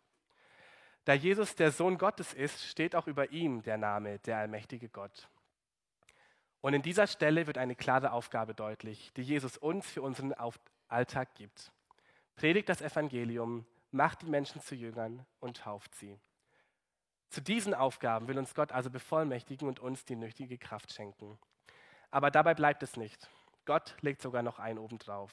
Da 1.06 1.14
Jesus 1.14 1.56
der 1.56 1.72
Sohn 1.72 1.98
Gottes 1.98 2.34
ist, 2.34 2.68
steht 2.68 2.96
auch 2.96 3.08
über 3.08 3.32
ihm 3.32 3.62
der 3.64 3.78
Name, 3.78 4.20
der 4.20 4.38
allmächtige 4.38 4.90
Gott. 4.90 5.30
Und 6.62 6.74
in 6.74 6.82
dieser 6.82 7.08
Stelle 7.08 7.48
wird 7.48 7.58
eine 7.58 7.76
klare 7.76 8.12
Aufgabe 8.12 8.54
deutlich, 8.54 9.12
die 9.14 9.22
Jesus 9.22 9.58
uns 9.58 9.90
für 9.90 10.02
unseren 10.02 10.34
Alltag 10.88 11.36
gibt. 11.36 11.72
Predigt 12.36 12.70
das 12.70 12.82
Evangelium, 12.82 13.66
macht 13.92 14.22
die 14.22 14.28
Menschen 14.28 14.62
zu 14.62 14.76
Jüngern 14.76 15.26
und 15.40 15.58
tauft 15.58 15.96
sie. 15.96 16.20
Zu 17.30 17.42
diesen 17.42 17.74
Aufgaben 17.74 18.28
will 18.28 18.38
uns 18.38 18.56
Gott 18.56 18.72
also 18.72 18.90
bevollmächtigen 18.90 19.68
und 19.68 19.80
uns 19.80 20.04
die 20.04 20.16
nötige 20.16 20.58
Kraft 20.58 20.92
schenken. 20.92 21.38
Aber 22.12 22.32
dabei 22.32 22.56
bleibt 22.56 22.82
es 22.82 22.98
nicht. 22.98 23.30
Gott 23.66 23.96
legt 24.02 24.22
sogar 24.22 24.42
noch 24.42 24.58
einen 24.58 24.80
obendrauf. 24.80 25.32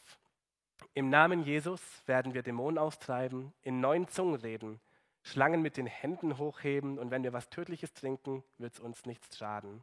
Im 0.93 1.09
Namen 1.09 1.43
Jesus 1.43 1.81
werden 2.07 2.35
wir 2.35 2.43
Dämonen 2.43 2.79
austreiben, 2.79 3.55
in 3.63 3.81
neuen 3.81 4.09
Zungen 4.09 4.35
reden, 4.35 4.81
Schlangen 5.27 5.61
mit 5.61 5.77
den 5.77 5.87
Händen 5.87 6.39
hochheben 6.39 7.01
und 7.01 7.11
wenn 7.11 7.25
wir 7.25 7.33
was 7.33 7.51
Tödliches 7.51 7.93
trinken, 7.93 8.45
wird 8.59 8.75
es 8.75 8.81
uns 8.81 9.07
nichts 9.07 9.37
schaden. 9.37 9.83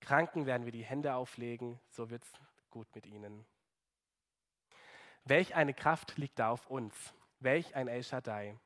Kranken 0.00 0.46
werden 0.46 0.64
wir 0.64 0.72
die 0.72 0.84
Hände 0.84 1.14
auflegen, 1.14 1.78
so 1.90 2.08
wird 2.08 2.24
es 2.24 2.32
gut 2.70 2.86
mit 2.94 3.04
ihnen. 3.04 3.44
Welch 5.24 5.54
eine 5.54 5.74
Kraft 5.74 6.16
liegt 6.16 6.38
da 6.38 6.48
auf 6.48 6.66
uns, 6.70 6.94
welch 7.40 7.76
ein 7.76 7.88
El 7.88 8.02
Shaddai. 8.02 8.56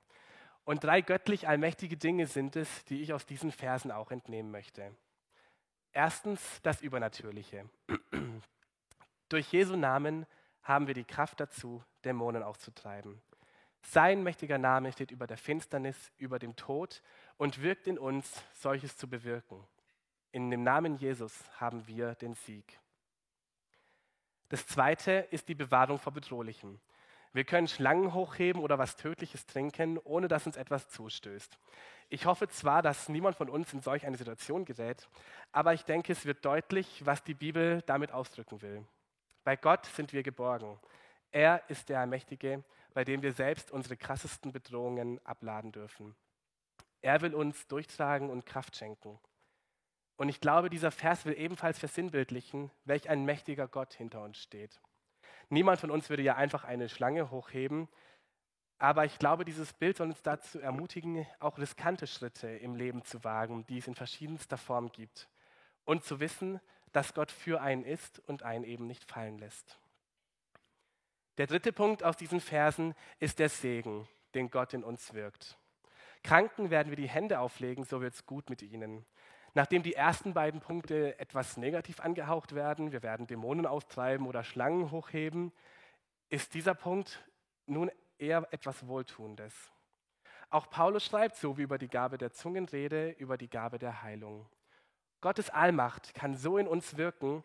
Und 0.64 0.84
drei 0.84 1.00
göttlich 1.00 1.48
allmächtige 1.48 1.96
Dinge 1.96 2.28
sind 2.28 2.54
es, 2.54 2.84
die 2.84 3.02
ich 3.02 3.12
aus 3.12 3.26
diesen 3.26 3.50
Versen 3.50 3.90
auch 3.90 4.12
entnehmen 4.12 4.52
möchte. 4.52 4.94
Erstens 5.92 6.62
das 6.62 6.80
Übernatürliche. 6.80 7.68
Durch 9.28 9.50
Jesu 9.50 9.74
Namen 9.74 10.26
haben 10.62 10.86
wir 10.86 10.94
die 10.94 11.02
Kraft 11.02 11.40
dazu, 11.40 11.82
Dämonen 12.04 12.44
auszutreiben. 12.44 13.20
Sein 13.84 14.22
mächtiger 14.22 14.58
Name 14.58 14.92
steht 14.92 15.10
über 15.10 15.26
der 15.26 15.36
Finsternis, 15.36 16.10
über 16.18 16.38
dem 16.38 16.56
Tod 16.56 17.02
und 17.36 17.62
wirkt 17.62 17.86
in 17.86 17.98
uns, 17.98 18.42
solches 18.54 18.96
zu 18.96 19.08
bewirken. 19.08 19.62
In 20.32 20.50
dem 20.50 20.62
Namen 20.62 20.96
Jesus 20.96 21.32
haben 21.60 21.86
wir 21.86 22.14
den 22.14 22.34
Sieg. 22.34 22.80
Das 24.48 24.66
zweite 24.66 25.28
ist 25.30 25.48
die 25.48 25.54
Bewahrung 25.54 25.98
vor 25.98 26.12
Bedrohlichem. 26.12 26.80
Wir 27.32 27.44
können 27.44 27.68
Schlangen 27.68 28.14
hochheben 28.14 28.62
oder 28.62 28.78
was 28.78 28.96
Tödliches 28.96 29.46
trinken, 29.46 29.98
ohne 29.98 30.28
dass 30.28 30.46
uns 30.46 30.56
etwas 30.56 30.88
zustößt. 30.88 31.58
Ich 32.08 32.26
hoffe 32.26 32.48
zwar, 32.48 32.80
dass 32.80 33.08
niemand 33.08 33.36
von 33.36 33.48
uns 33.48 33.72
in 33.72 33.82
solch 33.82 34.06
eine 34.06 34.16
Situation 34.16 34.64
gerät, 34.64 35.08
aber 35.52 35.74
ich 35.74 35.84
denke, 35.84 36.12
es 36.12 36.26
wird 36.26 36.44
deutlich, 36.44 37.04
was 37.04 37.24
die 37.24 37.34
Bibel 37.34 37.82
damit 37.82 38.12
ausdrücken 38.12 38.62
will. 38.62 38.84
Bei 39.42 39.56
Gott 39.56 39.86
sind 39.86 40.12
wir 40.12 40.22
geborgen. 40.22 40.78
Er 41.34 41.68
ist 41.68 41.88
der 41.88 41.98
Allmächtige, 41.98 42.62
bei 42.92 43.02
dem 43.02 43.22
wir 43.22 43.32
selbst 43.32 43.72
unsere 43.72 43.96
krassesten 43.96 44.52
Bedrohungen 44.52 45.18
abladen 45.26 45.72
dürfen. 45.72 46.14
Er 47.02 47.22
will 47.22 47.34
uns 47.34 47.66
durchtragen 47.66 48.30
und 48.30 48.46
Kraft 48.46 48.76
schenken. 48.76 49.18
Und 50.16 50.28
ich 50.28 50.40
glaube, 50.40 50.70
dieser 50.70 50.92
Vers 50.92 51.26
will 51.26 51.36
ebenfalls 51.36 51.80
versinnbildlichen, 51.80 52.70
welch 52.84 53.10
ein 53.10 53.24
mächtiger 53.24 53.66
Gott 53.66 53.94
hinter 53.94 54.22
uns 54.22 54.38
steht. 54.38 54.80
Niemand 55.48 55.80
von 55.80 55.90
uns 55.90 56.08
würde 56.08 56.22
ja 56.22 56.36
einfach 56.36 56.62
eine 56.62 56.88
Schlange 56.88 57.32
hochheben, 57.32 57.88
aber 58.78 59.04
ich 59.04 59.18
glaube, 59.18 59.44
dieses 59.44 59.72
Bild 59.72 59.96
soll 59.96 60.10
uns 60.10 60.22
dazu 60.22 60.60
ermutigen, 60.60 61.26
auch 61.40 61.58
riskante 61.58 62.06
Schritte 62.06 62.46
im 62.46 62.76
Leben 62.76 63.02
zu 63.02 63.24
wagen, 63.24 63.66
die 63.66 63.78
es 63.78 63.88
in 63.88 63.96
verschiedenster 63.96 64.56
Form 64.56 64.92
gibt. 64.92 65.28
Und 65.84 66.04
zu 66.04 66.20
wissen, 66.20 66.60
dass 66.92 67.12
Gott 67.12 67.32
für 67.32 67.60
einen 67.60 67.84
ist 67.84 68.20
und 68.20 68.44
einen 68.44 68.62
eben 68.62 68.86
nicht 68.86 69.02
fallen 69.02 69.38
lässt. 69.38 69.80
Der 71.38 71.48
dritte 71.48 71.72
Punkt 71.72 72.04
aus 72.04 72.16
diesen 72.16 72.40
Versen 72.40 72.94
ist 73.18 73.40
der 73.40 73.48
Segen, 73.48 74.08
den 74.34 74.50
Gott 74.50 74.72
in 74.72 74.84
uns 74.84 75.14
wirkt. 75.14 75.58
Kranken 76.22 76.70
werden 76.70 76.90
wir 76.90 76.96
die 76.96 77.08
Hände 77.08 77.40
auflegen, 77.40 77.84
so 77.84 78.00
wird 78.00 78.14
es 78.14 78.24
gut 78.24 78.48
mit 78.50 78.62
ihnen. 78.62 79.04
Nachdem 79.52 79.82
die 79.82 79.94
ersten 79.94 80.32
beiden 80.32 80.60
Punkte 80.60 81.18
etwas 81.18 81.56
negativ 81.56 82.00
angehaucht 82.00 82.54
werden, 82.54 82.92
wir 82.92 83.02
werden 83.02 83.26
Dämonen 83.26 83.66
austreiben 83.66 84.26
oder 84.26 84.44
Schlangen 84.44 84.90
hochheben, 84.90 85.52
ist 86.28 86.54
dieser 86.54 86.74
Punkt 86.74 87.24
nun 87.66 87.90
eher 88.18 88.46
etwas 88.52 88.86
Wohltuendes. 88.86 89.54
Auch 90.50 90.70
Paulus 90.70 91.04
schreibt 91.04 91.36
so 91.36 91.58
wie 91.58 91.62
über 91.62 91.78
die 91.78 91.88
Gabe 91.88 92.16
der 92.16 92.32
Zungenrede, 92.32 93.10
über 93.10 93.36
die 93.36 93.50
Gabe 93.50 93.78
der 93.78 94.02
Heilung. 94.02 94.48
Gottes 95.20 95.50
Allmacht 95.50 96.14
kann 96.14 96.36
so 96.36 96.58
in 96.58 96.68
uns 96.68 96.96
wirken, 96.96 97.42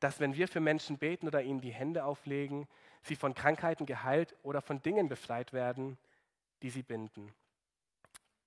dass 0.00 0.20
wenn 0.20 0.34
wir 0.34 0.48
für 0.48 0.60
Menschen 0.60 0.98
beten 0.98 1.26
oder 1.26 1.42
ihnen 1.42 1.60
die 1.60 1.72
Hände 1.72 2.04
auflegen, 2.04 2.68
sie 3.02 3.16
von 3.16 3.34
Krankheiten 3.34 3.86
geheilt 3.86 4.34
oder 4.42 4.60
von 4.60 4.82
Dingen 4.82 5.08
befreit 5.08 5.52
werden, 5.52 5.98
die 6.62 6.70
sie 6.70 6.82
binden. 6.82 7.32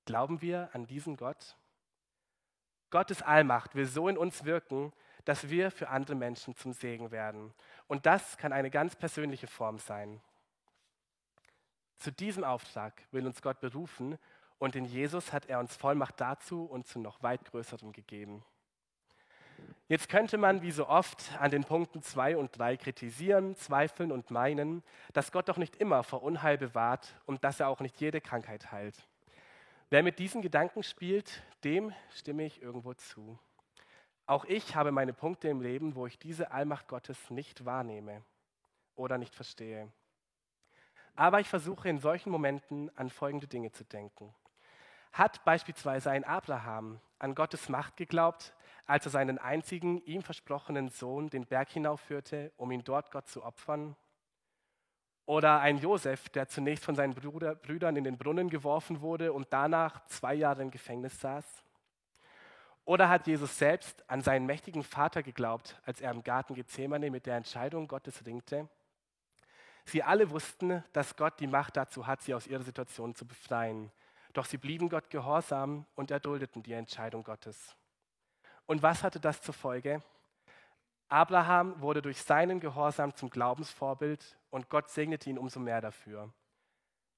Glauben 0.05 0.41
wir 0.41 0.69
an 0.73 0.87
diesen 0.87 1.17
Gott? 1.17 1.55
Gottes 2.89 3.21
Allmacht 3.21 3.75
will 3.75 3.85
so 3.85 4.07
in 4.07 4.17
uns 4.17 4.43
wirken, 4.43 4.91
dass 5.25 5.49
wir 5.49 5.71
für 5.71 5.89
andere 5.89 6.15
Menschen 6.15 6.55
zum 6.55 6.73
Segen 6.73 7.11
werden. 7.11 7.53
Und 7.87 8.05
das 8.05 8.37
kann 8.37 8.53
eine 8.53 8.69
ganz 8.69 8.95
persönliche 8.95 9.47
Form 9.47 9.77
sein. 9.77 10.21
Zu 11.99 12.11
diesem 12.11 12.43
Auftrag 12.43 13.01
will 13.11 13.25
uns 13.27 13.41
Gott 13.41 13.59
berufen 13.59 14.17
und 14.57 14.75
in 14.75 14.85
Jesus 14.85 15.31
hat 15.31 15.45
er 15.45 15.59
uns 15.59 15.75
Vollmacht 15.75 16.19
dazu 16.19 16.65
und 16.65 16.87
zu 16.87 16.99
noch 16.99 17.21
weit 17.21 17.45
größerem 17.45 17.93
gegeben. 17.93 18.43
Jetzt 19.87 20.07
könnte 20.07 20.37
man 20.37 20.61
wie 20.61 20.71
so 20.71 20.87
oft 20.87 21.37
an 21.39 21.51
den 21.51 21.65
Punkten 21.65 22.01
2 22.01 22.37
und 22.37 22.57
3 22.57 22.77
kritisieren, 22.77 23.55
zweifeln 23.57 24.11
und 24.11 24.31
meinen, 24.31 24.83
dass 25.11 25.31
Gott 25.31 25.49
doch 25.49 25.57
nicht 25.57 25.75
immer 25.75 26.03
vor 26.03 26.23
Unheil 26.23 26.57
bewahrt 26.57 27.13
und 27.25 27.43
dass 27.43 27.59
er 27.59 27.67
auch 27.67 27.81
nicht 27.81 27.99
jede 27.99 28.21
Krankheit 28.21 28.71
heilt. 28.71 28.95
Wer 29.89 30.03
mit 30.03 30.19
diesen 30.19 30.41
Gedanken 30.41 30.83
spielt, 30.83 31.43
dem 31.65 31.93
stimme 32.15 32.45
ich 32.45 32.61
irgendwo 32.61 32.93
zu. 32.93 33.37
Auch 34.25 34.45
ich 34.45 34.77
habe 34.77 34.93
meine 34.93 35.11
Punkte 35.11 35.49
im 35.49 35.59
Leben, 35.59 35.95
wo 35.95 36.07
ich 36.07 36.17
diese 36.17 36.51
Allmacht 36.51 36.87
Gottes 36.87 37.29
nicht 37.29 37.65
wahrnehme 37.65 38.23
oder 38.95 39.17
nicht 39.17 39.35
verstehe. 39.35 39.91
Aber 41.15 41.41
ich 41.41 41.49
versuche 41.49 41.89
in 41.89 41.99
solchen 41.99 42.29
Momenten 42.29 42.89
an 42.97 43.09
folgende 43.09 43.47
Dinge 43.47 43.73
zu 43.73 43.83
denken. 43.83 44.33
Hat 45.11 45.43
beispielsweise 45.43 46.11
ein 46.11 46.23
Abraham 46.23 46.99
an 47.19 47.35
Gottes 47.35 47.69
Macht 47.69 47.97
geglaubt, 47.97 48.53
als 48.85 49.05
er 49.05 49.11
seinen 49.11 49.37
einzigen 49.37 50.03
ihm 50.05 50.21
versprochenen 50.21 50.89
Sohn 50.89 51.29
den 51.29 51.45
Berg 51.45 51.69
hinaufführte, 51.69 52.51
um 52.57 52.71
ihn 52.71 52.83
dort 52.83 53.11
Gott 53.11 53.27
zu 53.27 53.43
opfern? 53.43 53.95
Oder 55.25 55.59
ein 55.59 55.77
Josef, 55.77 56.29
der 56.29 56.47
zunächst 56.47 56.83
von 56.83 56.95
seinen 56.95 57.13
Bruder, 57.13 57.55
Brüdern 57.55 57.95
in 57.95 58.03
den 58.03 58.17
Brunnen 58.17 58.49
geworfen 58.49 59.01
wurde 59.01 59.33
und 59.33 59.47
danach 59.51 60.05
zwei 60.07 60.33
Jahre 60.33 60.61
im 60.61 60.71
Gefängnis 60.71 61.19
saß? 61.19 61.63
Oder 62.83 63.07
hat 63.09 63.27
Jesus 63.27 63.57
selbst 63.57 64.03
an 64.09 64.21
seinen 64.21 64.45
mächtigen 64.45 64.83
Vater 64.83 65.23
geglaubt, 65.23 65.79
als 65.85 66.01
er 66.01 66.11
im 66.11 66.23
Garten 66.23 66.55
Gethsemane 66.55 67.11
mit 67.11 67.25
der 67.27 67.37
Entscheidung 67.37 67.87
Gottes 67.87 68.25
ringte? 68.25 68.67
Sie 69.85 70.03
alle 70.03 70.29
wussten, 70.31 70.83
dass 70.91 71.15
Gott 71.15 71.39
die 71.39 71.47
Macht 71.47 71.77
dazu 71.77 72.07
hat, 72.07 72.21
sie 72.21 72.33
aus 72.33 72.47
ihrer 72.47 72.63
Situation 72.63 73.15
zu 73.15 73.25
befreien. 73.25 73.91
Doch 74.33 74.45
sie 74.45 74.57
blieben 74.57 74.89
Gott 74.89 75.09
gehorsam 75.09 75.85
und 75.95 76.11
erduldeten 76.11 76.63
die 76.63 76.73
Entscheidung 76.73 77.23
Gottes. 77.23 77.75
Und 78.65 78.81
was 78.81 79.03
hatte 79.03 79.19
das 79.19 79.41
zur 79.41 79.53
Folge? 79.53 80.01
Abraham 81.09 81.81
wurde 81.81 82.01
durch 82.01 82.21
seinen 82.21 82.61
Gehorsam 82.61 83.13
zum 83.15 83.29
Glaubensvorbild 83.29 84.37
und 84.49 84.69
Gott 84.69 84.89
segnete 84.89 85.29
ihn 85.29 85.37
umso 85.37 85.59
mehr 85.59 85.81
dafür. 85.81 86.31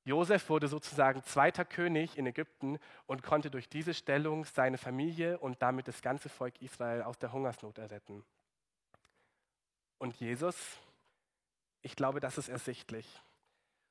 Josef 0.05 0.49
wurde 0.49 0.67
sozusagen 0.67 1.23
zweiter 1.23 1.63
König 1.63 2.17
in 2.17 2.25
Ägypten 2.25 2.77
und 3.05 3.23
konnte 3.23 3.49
durch 3.49 3.69
diese 3.69 3.93
Stellung 3.93 4.43
seine 4.45 4.77
Familie 4.77 5.37
und 5.37 5.61
damit 5.61 5.87
das 5.87 6.01
ganze 6.01 6.27
Volk 6.27 6.61
Israel 6.61 7.03
aus 7.03 7.19
der 7.19 7.31
Hungersnot 7.31 7.77
erretten. 7.77 8.25
Und 9.99 10.15
Jesus, 10.15 10.57
ich 11.81 11.95
glaube, 11.95 12.19
das 12.19 12.37
ist 12.37 12.49
ersichtlich. 12.49 13.21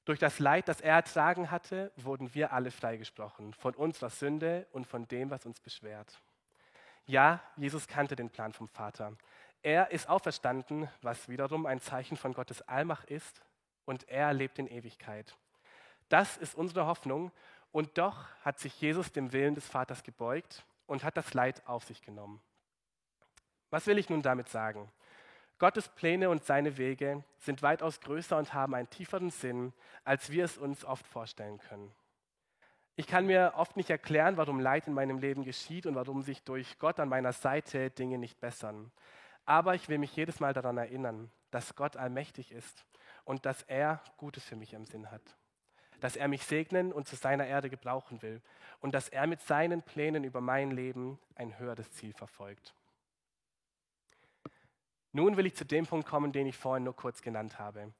Durch 0.05 0.19
das 0.19 0.41
Leid, 0.41 0.69
das 0.69 0.81
er 0.81 0.95
ertragen 0.95 1.51
hatte, 1.51 1.93
wurden 1.97 2.35
wir 2.35 2.53
alle 2.53 2.71
freigesprochen 2.73 3.55
von 3.55 3.75
unserer 3.75 4.11
Sünde 4.11 4.67
und 4.73 4.87
von 4.87 5.07
dem, 5.07 5.31
was 5.31 5.47
uns 5.47 5.61
beschwert. 5.61 6.21
Ja, 7.07 7.41
Jesus 7.57 7.87
kannte 7.87 8.17
den 8.17 8.31
Plan 8.31 8.53
vom 8.53 8.69
Vater. 8.69 9.17
Er 9.63 9.93
ist 9.93 10.09
auferstanden, 10.09 10.89
was 11.03 11.29
wiederum 11.29 11.67
ein 11.67 11.81
Zeichen 11.81 12.17
von 12.17 12.33
Gottes 12.33 12.63
Allmacht 12.63 13.11
ist, 13.11 13.43
und 13.85 14.09
er 14.09 14.33
lebt 14.33 14.59
in 14.59 14.69
Ewigkeit. 14.69 15.37
Das 16.09 16.37
ist 16.37 16.55
unsere 16.55 16.87
Hoffnung, 16.87 17.33
und 17.71 17.97
doch 17.97 18.27
hat 18.43 18.59
sich 18.59 18.81
Jesus 18.81 19.13
dem 19.13 19.33
Willen 19.33 19.55
des 19.55 19.69
Vaters 19.69 20.03
gebeugt 20.03 20.65
und 20.87 21.05
hat 21.05 21.17
das 21.17 21.33
Leid 21.33 21.67
auf 21.67 21.85
sich 21.85 22.03
genommen. 22.03 22.41
Was 23.71 23.87
will 23.87 23.99
ich 23.99 24.11
nun 24.11 24.21
damit 24.21 24.49
sagen? 24.49 24.91
Gottes 25.59 25.89
Pläne 25.89 26.31
und 26.31 26.45
seine 26.45 26.77
Wege 26.77 27.25
sind 27.39 27.63
weitaus 27.63 28.01
größer 28.01 28.37
und 28.37 28.53
haben 28.53 28.75
einen 28.75 28.91
tieferen 28.91 29.31
Sinn, 29.31 29.73
als 30.05 30.31
wir 30.31 30.45
es 30.45 30.59
uns 30.59 30.85
oft 30.85 31.07
vorstellen 31.07 31.59
können. 31.59 31.93
Ich 32.95 33.07
kann 33.07 33.27
mir 33.27 33.55
oft 33.57 33.77
nicht 33.77 33.89
erklären, 33.89 34.37
warum 34.37 34.61
Leid 34.61 34.87
in 34.87 34.93
meinem 34.93 35.19
Leben 35.19 35.45
geschieht 35.45 35.87
und 35.87 35.95
warum 35.95 36.23
sich 36.23 36.43
durch 36.43 36.79
Gott 36.79 37.01
an 37.01 37.09
meiner 37.09 37.33
Seite 37.33 37.91
Dinge 37.91 38.19
nicht 38.19 38.39
bessern. 38.41 38.93
Aber 39.47 39.75
ich 39.75 39.89
will 39.89 39.99
mich 39.99 40.15
jedes 40.15 40.41
Mal 40.41 40.53
daran 40.53 40.77
erinnern, 40.77 41.31
dass 41.51 41.75
Gott 41.75 41.97
allmächtig 41.97 42.53
ist 42.53 42.85
und 43.25 43.47
dass 43.47 43.63
er 43.63 44.03
Gutes 44.19 44.45
für 44.45 44.57
mich 44.57 44.75
im 44.75 44.85
Sinn 44.85 45.11
hat. 45.11 45.23
Dass 46.01 46.17
er 46.17 46.29
mich 46.29 46.45
segnen 46.45 46.93
und 46.93 47.09
zu 47.09 47.17
seiner 47.17 47.47
Erde 47.47 47.71
gebrauchen 47.71 48.21
will 48.21 48.43
und 48.81 48.95
dass 48.95 49.09
er 49.09 49.27
mit 49.27 49.41
seinen 49.41 49.83
Plänen 49.83 50.25
über 50.25 50.41
mein 50.41 50.71
Leben 50.71 51.19
ein 51.35 51.59
höheres 51.59 51.91
Ziel 51.93 52.13
verfolgt. 52.13 52.75
Nun 55.13 55.37
will 55.37 55.47
ich 55.47 55.55
zu 55.55 55.65
dem 55.65 55.87
Punkt 55.87 56.09
kommen, 56.09 56.33
den 56.33 56.47
ich 56.47 56.57
vorhin 56.57 56.85
nur 56.85 56.97
kurz 56.97 57.21
genannt 57.23 57.59
habe. 57.59 57.93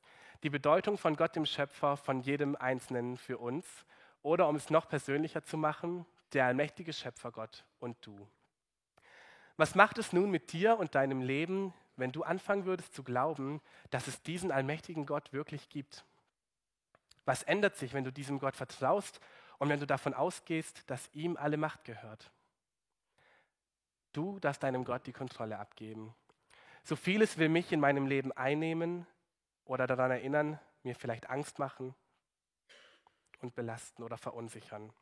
Die 0.43 0.51
Bedeutung 0.51 0.99
von 0.99 1.15
Gott 1.15 1.37
dem 1.37 1.47
Schöpfer, 1.47 1.97
von 1.97 2.21
jedem 2.21 2.57
Einzelnen 2.57 3.17
für 3.17 3.39
uns 3.39 3.67
oder 4.23 4.49
um 4.49 4.57
es 4.57 4.71
noch 4.71 4.89
persönlicher 4.89 5.45
zu 5.45 5.57
machen, 5.57 6.07
der 6.33 6.47
allmächtige 6.47 6.93
Schöpfergott 6.93 7.65
und 7.79 7.97
du. 8.01 8.27
Was 9.57 9.75
macht 9.75 9.99
es 9.99 10.13
nun 10.13 10.31
mit 10.31 10.53
dir 10.53 10.79
und 10.79 10.95
deinem 10.95 11.21
Leben, 11.21 11.75
wenn 11.97 12.13
du 12.13 12.23
anfangen 12.23 12.65
würdest 12.65 12.95
zu 12.95 13.03
glauben, 13.03 13.61
dass 13.91 14.09
es 14.09 14.23
diesen 14.23 14.51
allmächtigen 14.51 15.05
Gott 15.05 15.33
wirklich 15.33 15.69
gibt? 15.69 16.05
Was 17.25 17.43
ändert 17.43 17.77
sich, 17.77 17.93
wenn 17.93 18.05
du 18.05 18.13
diesem 18.13 18.39
Gott 18.39 18.57
vertraust 18.57 19.21
und 19.59 19.69
wenn 19.69 19.79
du 19.79 19.87
davon 19.87 20.15
ausgehst, 20.15 20.91
dass 20.91 21.11
ihm 21.13 21.37
alle 21.37 21.59
Macht 21.59 21.85
gehört? 21.85 22.33
Du 24.13 24.41
darfst 24.41 24.63
deinem 24.63 24.85
Gott 24.85 25.07
die 25.07 25.13
Kontrolle 25.13 25.59
abgeben. 25.59 26.15
So 26.83 26.97
vieles 26.97 27.39
will 27.39 27.49
mich 27.49 27.73
in 27.73 27.81
meinem 27.81 28.07
Leben 28.07 28.33
einnehmen 28.33 29.07
oder 29.65 29.87
daran 29.87 30.11
erinnern, 30.11 30.59
mir 30.83 30.95
vielleicht 30.95 31.31
Angst 31.31 31.59
machen, 31.59 31.95
und 33.43 33.55
belasten 33.55 34.03
oder 34.03 34.17
verunsichern. 34.17 34.93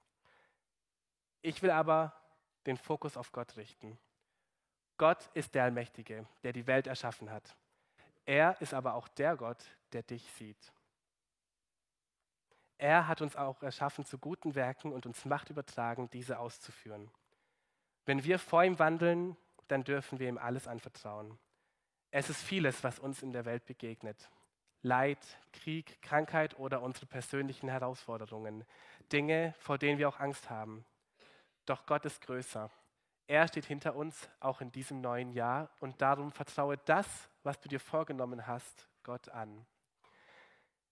Ich 1.42 1.62
will 1.62 1.70
aber 1.70 2.14
den 2.66 2.76
Fokus 2.76 3.16
auf 3.16 3.32
Gott 3.32 3.56
richten. 3.56 3.98
Gott 4.96 5.30
ist 5.34 5.54
der 5.54 5.64
Allmächtige, 5.64 6.26
der 6.42 6.52
die 6.52 6.66
Welt 6.66 6.86
erschaffen 6.86 7.30
hat. 7.30 7.56
Er 8.26 8.60
ist 8.60 8.74
aber 8.74 8.94
auch 8.94 9.08
der 9.08 9.36
Gott, 9.36 9.64
der 9.92 10.02
dich 10.02 10.30
sieht. 10.32 10.72
Er 12.76 13.08
hat 13.08 13.20
uns 13.20 13.36
auch 13.36 13.62
erschaffen 13.62 14.04
zu 14.04 14.18
guten 14.18 14.54
Werken 14.54 14.92
und 14.92 15.06
uns 15.06 15.24
Macht 15.24 15.50
übertragen, 15.50 16.08
diese 16.10 16.38
auszuführen. 16.38 17.10
Wenn 18.06 18.24
wir 18.24 18.38
vor 18.38 18.64
ihm 18.64 18.78
wandeln, 18.78 19.36
dann 19.68 19.84
dürfen 19.84 20.18
wir 20.18 20.28
ihm 20.28 20.38
alles 20.38 20.66
anvertrauen. 20.66 21.38
Es 22.10 22.28
ist 22.28 22.42
vieles, 22.42 22.82
was 22.82 22.98
uns 22.98 23.22
in 23.22 23.32
der 23.32 23.44
Welt 23.44 23.66
begegnet. 23.66 24.28
Leid, 24.82 25.18
Krieg, 25.52 26.00
Krankheit 26.02 26.58
oder 26.58 26.82
unsere 26.82 27.06
persönlichen 27.06 27.68
Herausforderungen. 27.68 28.64
Dinge, 29.12 29.54
vor 29.58 29.78
denen 29.78 29.98
wir 29.98 30.08
auch 30.08 30.18
Angst 30.18 30.50
haben. 30.50 30.84
Doch 31.66 31.86
Gott 31.86 32.04
ist 32.04 32.20
größer. 32.22 32.70
Er 33.28 33.46
steht 33.46 33.66
hinter 33.66 33.94
uns, 33.94 34.28
auch 34.40 34.60
in 34.60 34.72
diesem 34.72 35.00
neuen 35.00 35.32
Jahr. 35.32 35.70
Und 35.78 36.02
darum 36.02 36.32
vertraue 36.32 36.78
das, 36.78 37.28
was 37.44 37.60
du 37.60 37.68
dir 37.68 37.78
vorgenommen 37.78 38.46
hast, 38.46 38.88
Gott 39.04 39.28
an. 39.28 39.64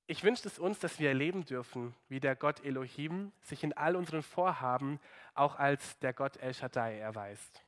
Ich 0.06 0.22
wünsche 0.22 0.46
es 0.46 0.58
uns, 0.58 0.78
dass 0.78 1.00
wir 1.00 1.08
erleben 1.08 1.44
dürfen, 1.44 1.94
wie 2.08 2.20
der 2.20 2.36
Gott 2.36 2.64
Elohim 2.64 3.32
sich 3.42 3.64
in 3.64 3.72
all 3.72 3.96
unseren 3.96 4.22
Vorhaben 4.22 5.00
auch 5.34 5.56
als 5.56 5.98
der 5.98 6.12
Gott 6.12 6.36
El 6.36 6.54
Shaddai 6.54 6.98
erweist. 6.98 7.62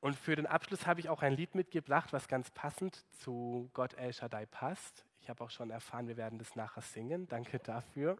Und 0.00 0.14
für 0.14 0.36
den 0.36 0.46
Abschluss 0.46 0.86
habe 0.86 1.00
ich 1.00 1.08
auch 1.08 1.22
ein 1.22 1.34
Lied 1.34 1.54
mitgebracht, 1.54 2.12
was 2.12 2.28
ganz 2.28 2.50
passend 2.50 3.04
zu 3.20 3.70
Gott 3.72 3.94
El 3.94 4.12
Shaddai 4.12 4.46
passt. 4.46 5.04
Ich 5.20 5.30
habe 5.30 5.42
auch 5.42 5.50
schon 5.50 5.70
erfahren, 5.70 6.06
wir 6.06 6.16
werden 6.16 6.38
das 6.38 6.54
nachher 6.54 6.82
singen. 6.82 7.26
Danke 7.28 7.58
dafür. 7.58 8.16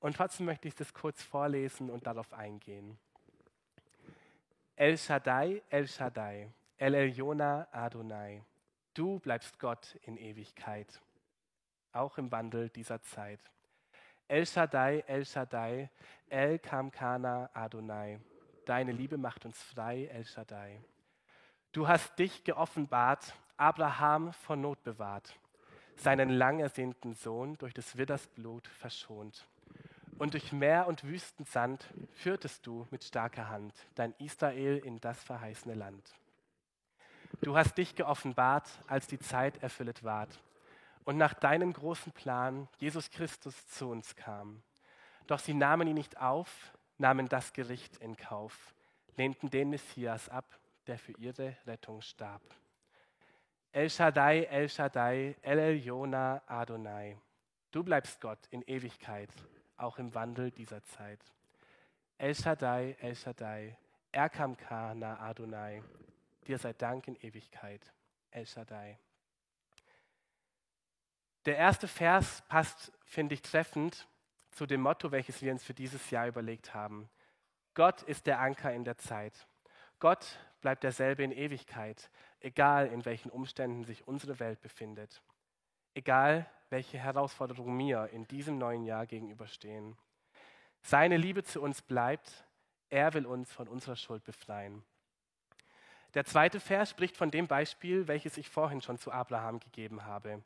Und 0.00 0.16
trotzdem 0.16 0.46
möchte 0.46 0.68
ich 0.68 0.74
das 0.74 0.92
kurz 0.92 1.22
vorlesen 1.22 1.90
und 1.90 2.06
darauf 2.06 2.32
eingehen. 2.32 2.98
El 4.76 4.98
Shaddai, 4.98 5.62
El 5.70 5.86
Shaddai, 5.86 6.50
El 6.76 6.94
Eliona 6.94 7.68
Adonai. 7.70 8.42
Du 8.94 9.18
bleibst 9.20 9.58
Gott 9.58 9.98
in 10.02 10.16
Ewigkeit, 10.16 11.00
auch 11.92 12.18
im 12.18 12.30
Wandel 12.30 12.68
dieser 12.68 13.00
Zeit. 13.02 13.40
El 14.28 14.46
Shaddai, 14.46 15.04
El 15.06 15.24
Shaddai, 15.24 15.90
El 16.28 16.58
Kamkana 16.58 17.50
Adonai. 17.52 18.18
Deine 18.64 18.92
Liebe 18.92 19.18
macht 19.18 19.44
uns 19.44 19.60
frei, 19.60 20.06
El 20.06 20.24
Shaddai. 20.24 20.80
Du 21.72 21.88
hast 21.88 22.16
dich 22.18 22.44
geoffenbart, 22.44 23.34
Abraham 23.56 24.32
von 24.32 24.60
Not 24.60 24.84
bewahrt, 24.84 25.36
seinen 25.96 26.30
lang 26.30 26.60
ersehnten 26.60 27.14
Sohn 27.14 27.58
durch 27.58 27.74
des 27.74 27.96
Widders 27.96 28.28
Blut 28.28 28.68
verschont. 28.68 29.48
Und 30.18 30.34
durch 30.34 30.52
Meer 30.52 30.86
und 30.86 31.02
Wüstensand 31.02 31.92
führtest 32.12 32.64
du 32.64 32.86
mit 32.92 33.02
starker 33.02 33.48
Hand 33.48 33.74
dein 33.96 34.14
Israel 34.18 34.78
in 34.78 35.00
das 35.00 35.20
verheißene 35.24 35.74
Land. 35.74 36.14
Du 37.40 37.56
hast 37.56 37.76
dich 37.78 37.96
geoffenbart, 37.96 38.68
als 38.86 39.08
die 39.08 39.18
Zeit 39.18 39.60
erfüllet 39.60 40.04
ward 40.04 40.40
und 41.04 41.16
nach 41.16 41.34
deinem 41.34 41.72
großen 41.72 42.12
Plan 42.12 42.68
Jesus 42.78 43.10
Christus 43.10 43.66
zu 43.66 43.90
uns 43.90 44.14
kam. 44.14 44.62
Doch 45.26 45.40
sie 45.40 45.54
nahmen 45.54 45.88
ihn 45.88 45.94
nicht 45.94 46.20
auf, 46.20 46.72
nahmen 47.02 47.28
das 47.28 47.52
Gericht 47.52 47.98
in 47.98 48.16
Kauf, 48.16 48.74
lehnten 49.16 49.50
den 49.50 49.70
Messias 49.70 50.28
ab, 50.28 50.58
der 50.86 50.98
für 50.98 51.12
ihre 51.18 51.56
Rettung 51.66 52.00
starb. 52.00 52.42
El 53.72 53.90
Shaddai, 53.90 54.44
El 54.44 54.68
Shaddai, 54.68 55.36
El 55.42 55.58
Eliona 55.58 56.42
Adonai. 56.46 57.18
Du 57.72 57.82
bleibst 57.82 58.20
Gott 58.20 58.46
in 58.50 58.62
Ewigkeit, 58.62 59.30
auch 59.76 59.98
im 59.98 60.14
Wandel 60.14 60.50
dieser 60.50 60.82
Zeit. 60.84 61.20
El 62.18 62.34
Shaddai, 62.34 62.96
El 63.00 63.16
Shaddai, 63.16 63.76
Erkamka 64.12 64.94
na 64.94 65.18
Adonai. 65.20 65.82
Dir 66.46 66.58
sei 66.58 66.72
Dank 66.72 67.08
in 67.08 67.16
Ewigkeit. 67.16 67.92
El 68.30 68.46
Shaddai. 68.46 68.98
Der 71.46 71.56
erste 71.56 71.88
Vers 71.88 72.42
passt, 72.48 72.92
finde 73.04 73.34
ich, 73.34 73.42
treffend 73.42 74.06
zu 74.52 74.66
dem 74.66 74.82
Motto, 74.82 75.10
welches 75.10 75.42
wir 75.42 75.52
uns 75.52 75.64
für 75.64 75.74
dieses 75.74 76.10
Jahr 76.10 76.28
überlegt 76.28 76.74
haben. 76.74 77.08
Gott 77.74 78.02
ist 78.02 78.26
der 78.26 78.40
Anker 78.40 78.72
in 78.72 78.84
der 78.84 78.98
Zeit. 78.98 79.46
Gott 79.98 80.38
bleibt 80.60 80.84
derselbe 80.84 81.22
in 81.22 81.32
Ewigkeit, 81.32 82.10
egal 82.40 82.86
in 82.88 83.04
welchen 83.04 83.30
Umständen 83.30 83.84
sich 83.84 84.06
unsere 84.06 84.38
Welt 84.40 84.60
befindet. 84.60 85.22
Egal 85.94 86.50
welche 86.70 86.98
Herausforderungen 86.98 87.76
mir 87.76 88.08
in 88.12 88.26
diesem 88.26 88.58
neuen 88.58 88.84
Jahr 88.84 89.06
gegenüberstehen. 89.06 89.96
Seine 90.82 91.16
Liebe 91.16 91.44
zu 91.44 91.62
uns 91.62 91.82
bleibt. 91.82 92.44
Er 92.88 93.14
will 93.14 93.26
uns 93.26 93.50
von 93.52 93.68
unserer 93.68 93.96
Schuld 93.96 94.24
befreien. 94.24 94.82
Der 96.14 96.24
zweite 96.24 96.60
Vers 96.60 96.90
spricht 96.90 97.16
von 97.16 97.30
dem 97.30 97.46
Beispiel, 97.46 98.06
welches 98.06 98.36
ich 98.36 98.50
vorhin 98.50 98.82
schon 98.82 98.98
zu 98.98 99.10
Abraham 99.12 99.60
gegeben 99.60 100.04
habe. 100.04 100.42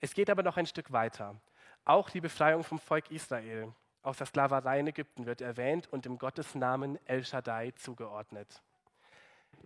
Es 0.00 0.14
geht 0.14 0.30
aber 0.30 0.42
noch 0.42 0.56
ein 0.56 0.66
Stück 0.66 0.92
weiter. 0.92 1.40
Auch 1.84 2.10
die 2.10 2.20
Befreiung 2.20 2.64
vom 2.64 2.78
Volk 2.78 3.10
Israel 3.10 3.72
aus 4.02 4.16
der 4.16 4.26
Sklaverei 4.26 4.80
in 4.80 4.86
Ägypten 4.86 5.26
wird 5.26 5.40
erwähnt 5.40 5.92
und 5.92 6.06
im 6.06 6.18
Gottesnamen 6.18 6.98
El 7.06 7.24
Shaddai 7.24 7.72
zugeordnet. 7.72 8.62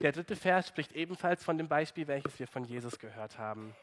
Der 0.01 0.13
dritte 0.13 0.35
Vers 0.35 0.69
spricht 0.69 0.93
ebenfalls 0.93 1.45
von 1.45 1.57
dem 1.57 1.69
Beispiel, 1.69 2.09
welches 2.09 2.39
wir 2.39 2.49
von 2.49 2.65
Jesus 2.65 2.99
gehört 2.99 3.39
haben. 3.39 3.77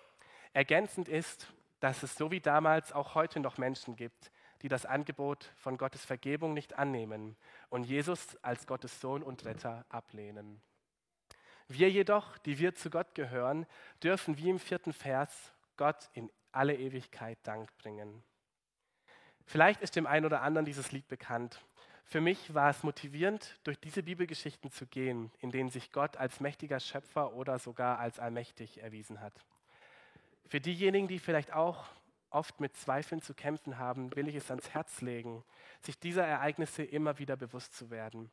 Ergänzend 0.54 1.08
ist, 1.08 1.48
dass 1.80 2.04
es 2.04 2.16
so 2.16 2.32
wie 2.32 2.42
damals 2.42 2.92
auch 2.92 3.16
heute 3.16 3.40
noch 3.40 3.58
Menschen 3.58 3.96
gibt, 3.96 4.32
die 4.62 4.68
das 4.68 4.86
Angebot 4.86 5.52
von 5.58 5.78
Gottes 5.78 6.06
Vergebung 6.06 6.54
nicht 6.54 6.78
annehmen 6.78 7.36
und 7.70 7.86
Jesus 7.86 8.38
als 8.44 8.68
Gottes 8.68 9.00
Sohn 9.00 9.24
und 9.24 9.46
Retter 9.46 9.86
ablehnen. 9.90 10.62
Wir 11.68 11.90
jedoch, 11.90 12.38
die 12.40 12.60
wir 12.60 12.76
zu 12.76 12.90
Gott 12.90 13.16
gehören, 13.16 13.66
dürfen 14.04 14.38
wie 14.38 14.50
im 14.50 14.60
vierten 14.60 14.92
Vers 14.92 15.54
Gott 15.82 16.12
in 16.14 16.30
alle 16.52 16.78
Ewigkeit 16.78 17.40
Dank 17.42 17.76
bringen. 17.78 18.22
Vielleicht 19.48 19.82
ist 19.82 19.96
dem 19.96 20.06
einen 20.06 20.28
oder 20.28 20.44
anderen 20.44 20.64
dieses 20.64 20.92
Lied 20.92 21.08
bekannt. 21.08 21.60
Für 22.04 22.22
mich 22.22 22.54
war 22.54 22.70
es 22.70 22.84
motivierend, 22.84 23.60
durch 23.64 23.80
diese 23.80 24.04
Bibelgeschichten 24.04 24.70
zu 24.70 24.86
gehen, 24.86 25.32
in 25.40 25.50
denen 25.50 25.72
sich 25.72 25.92
Gott 25.92 26.18
als 26.18 26.40
mächtiger 26.40 26.80
Schöpfer 26.80 27.34
oder 27.34 27.58
sogar 27.58 27.98
als 27.98 28.20
allmächtig 28.20 28.84
erwiesen 28.84 29.22
hat. 29.22 29.34
Für 30.46 30.62
diejenigen, 30.62 31.08
die 31.08 31.18
vielleicht 31.18 31.52
auch 31.52 31.88
oft 32.30 32.60
mit 32.60 32.78
Zweifeln 32.78 33.24
zu 33.24 33.34
kämpfen 33.34 33.80
haben, 33.80 34.16
will 34.16 34.28
ich 34.28 34.36
es 34.36 34.52
ans 34.52 34.70
Herz 34.76 35.02
legen, 35.02 35.44
sich 35.82 36.00
dieser 36.00 36.28
Ereignisse 36.28 36.84
immer 36.84 37.18
wieder 37.18 37.38
bewusst 37.38 37.74
zu 37.74 37.90
werden. 37.90 38.30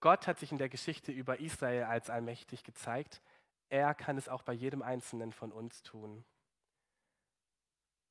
Gott 0.00 0.26
hat 0.26 0.40
sich 0.40 0.50
in 0.50 0.58
der 0.58 0.68
Geschichte 0.68 1.12
über 1.12 1.38
Israel 1.38 1.84
als 1.84 2.10
allmächtig 2.10 2.64
gezeigt. 2.64 3.22
Er 3.68 3.94
kann 3.94 4.18
es 4.18 4.28
auch 4.28 4.42
bei 4.42 4.54
jedem 4.54 4.82
Einzelnen 4.82 5.30
von 5.30 5.52
uns 5.52 5.84
tun. 5.84 6.24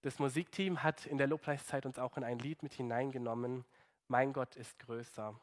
Das 0.02 0.18
Musikteam 0.18 0.82
hat 0.82 1.06
in 1.06 1.20
der 1.20 1.28
Lobpreiszeit 1.28 1.86
uns 1.86 2.00
auch 2.00 2.18
in 2.18 2.24
ein 2.24 2.40
Lied 2.40 2.64
mit 2.64 2.74
hineingenommen. 2.74 3.66
Mein 4.08 4.34
Gott 4.34 4.56
ist 4.56 4.80
größer. 4.80 5.40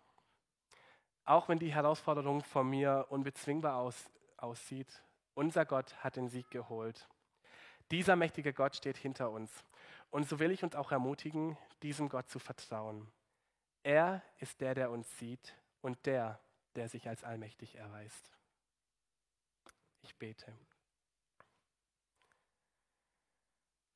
Auch 1.24 1.48
wenn 1.48 1.58
die 1.58 1.72
Herausforderung 1.72 2.42
von 2.42 2.68
mir 2.68 3.06
unbezwingbar 3.10 3.76
aus, 3.76 4.10
aussieht, 4.36 5.02
unser 5.34 5.64
Gott 5.64 5.94
hat 6.02 6.16
den 6.16 6.28
Sieg 6.28 6.50
geholt. 6.50 7.08
Dieser 7.92 8.16
mächtige 8.16 8.52
Gott 8.52 8.74
steht 8.74 8.96
hinter 8.96 9.30
uns. 9.30 9.64
Und 10.10 10.28
so 10.28 10.40
will 10.40 10.50
ich 10.50 10.64
uns 10.64 10.74
auch 10.74 10.90
ermutigen, 10.90 11.56
diesem 11.82 12.08
Gott 12.08 12.28
zu 12.28 12.38
vertrauen. 12.38 13.06
Er 13.84 14.22
ist 14.38 14.60
der, 14.60 14.74
der 14.74 14.90
uns 14.90 15.18
sieht 15.18 15.54
und 15.82 16.04
der, 16.06 16.40
der 16.74 16.88
sich 16.88 17.08
als 17.08 17.22
allmächtig 17.22 17.76
erweist. 17.76 18.32
Ich 20.02 20.16
bete. 20.16 20.52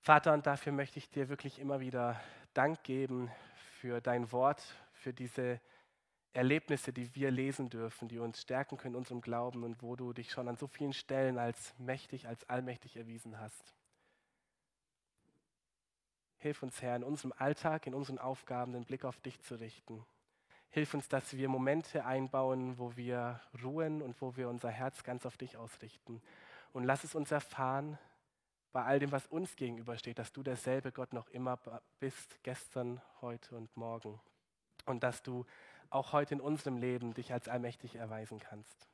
Vater, 0.04 0.32
und 0.32 0.48
dafür 0.48 0.72
möchte 0.72 0.98
ich 0.98 1.10
dir 1.10 1.28
wirklich 1.28 1.60
immer 1.60 1.78
wieder 1.78 2.20
Dank 2.54 2.82
geben 2.82 3.30
für 3.78 4.00
dein 4.00 4.32
Wort, 4.32 4.60
für 4.94 5.12
diese 5.12 5.60
Erlebnisse, 6.32 6.92
die 6.92 7.14
wir 7.14 7.30
lesen 7.30 7.70
dürfen, 7.70 8.08
die 8.08 8.18
uns 8.18 8.42
stärken 8.42 8.76
können 8.76 8.94
in 8.94 8.98
unserem 8.98 9.20
Glauben 9.20 9.62
und 9.62 9.80
wo 9.80 9.94
du 9.94 10.12
dich 10.12 10.32
schon 10.32 10.48
an 10.48 10.56
so 10.56 10.66
vielen 10.66 10.92
Stellen 10.92 11.38
als 11.38 11.72
mächtig, 11.78 12.26
als 12.26 12.48
allmächtig 12.50 12.96
erwiesen 12.96 13.38
hast. 13.38 13.74
Hilf 16.38 16.64
uns, 16.64 16.82
Herr, 16.82 16.96
in 16.96 17.04
unserem 17.04 17.32
Alltag, 17.38 17.86
in 17.86 17.94
unseren 17.94 18.18
Aufgaben 18.18 18.72
den 18.72 18.84
Blick 18.84 19.04
auf 19.04 19.20
dich 19.20 19.40
zu 19.42 19.54
richten. 19.54 20.04
Hilf 20.70 20.94
uns, 20.94 21.08
dass 21.08 21.36
wir 21.36 21.48
Momente 21.48 22.04
einbauen, 22.04 22.76
wo 22.76 22.96
wir 22.96 23.40
ruhen 23.62 24.02
und 24.02 24.20
wo 24.20 24.34
wir 24.34 24.48
unser 24.48 24.70
Herz 24.70 25.04
ganz 25.04 25.26
auf 25.26 25.36
dich 25.36 25.56
ausrichten. 25.56 26.20
Und 26.72 26.82
lass 26.82 27.04
es 27.04 27.14
uns 27.14 27.30
erfahren, 27.30 28.00
bei 28.72 28.84
all 28.84 28.98
dem, 28.98 29.12
was 29.12 29.26
uns 29.26 29.54
gegenübersteht, 29.56 30.18
dass 30.18 30.32
du 30.32 30.42
derselbe 30.42 30.92
Gott 30.92 31.12
noch 31.12 31.28
immer 31.28 31.58
bist, 32.00 32.42
gestern, 32.42 33.00
heute 33.20 33.54
und 33.56 33.76
morgen. 33.76 34.20
Und 34.86 35.02
dass 35.02 35.22
du 35.22 35.44
auch 35.90 36.12
heute 36.12 36.34
in 36.34 36.40
unserem 36.40 36.78
Leben 36.78 37.14
dich 37.14 37.32
als 37.32 37.48
allmächtig 37.48 37.96
erweisen 37.96 38.40
kannst. 38.40 38.88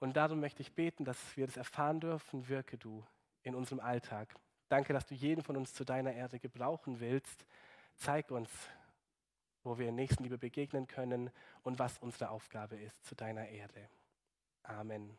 Und 0.00 0.16
darum 0.16 0.40
möchte 0.40 0.60
ich 0.60 0.74
beten, 0.74 1.04
dass 1.04 1.36
wir 1.36 1.46
das 1.46 1.56
erfahren 1.56 2.00
dürfen, 2.00 2.48
wirke 2.48 2.76
du 2.76 3.04
in 3.42 3.54
unserem 3.54 3.80
Alltag. 3.80 4.34
Danke, 4.68 4.92
dass 4.92 5.06
du 5.06 5.14
jeden 5.14 5.42
von 5.42 5.56
uns 5.56 5.72
zu 5.72 5.84
deiner 5.84 6.12
Erde 6.12 6.38
gebrauchen 6.38 7.00
willst. 7.00 7.46
Zeig 7.94 8.30
uns, 8.30 8.50
wo 9.62 9.78
wir 9.78 9.88
in 9.88 9.94
Nächstenliebe 9.94 10.36
begegnen 10.36 10.86
können 10.86 11.30
und 11.62 11.78
was 11.78 11.98
unsere 11.98 12.30
Aufgabe 12.30 12.76
ist 12.76 13.04
zu 13.06 13.14
deiner 13.14 13.48
Erde. 13.48 13.88
Amen. 14.64 15.16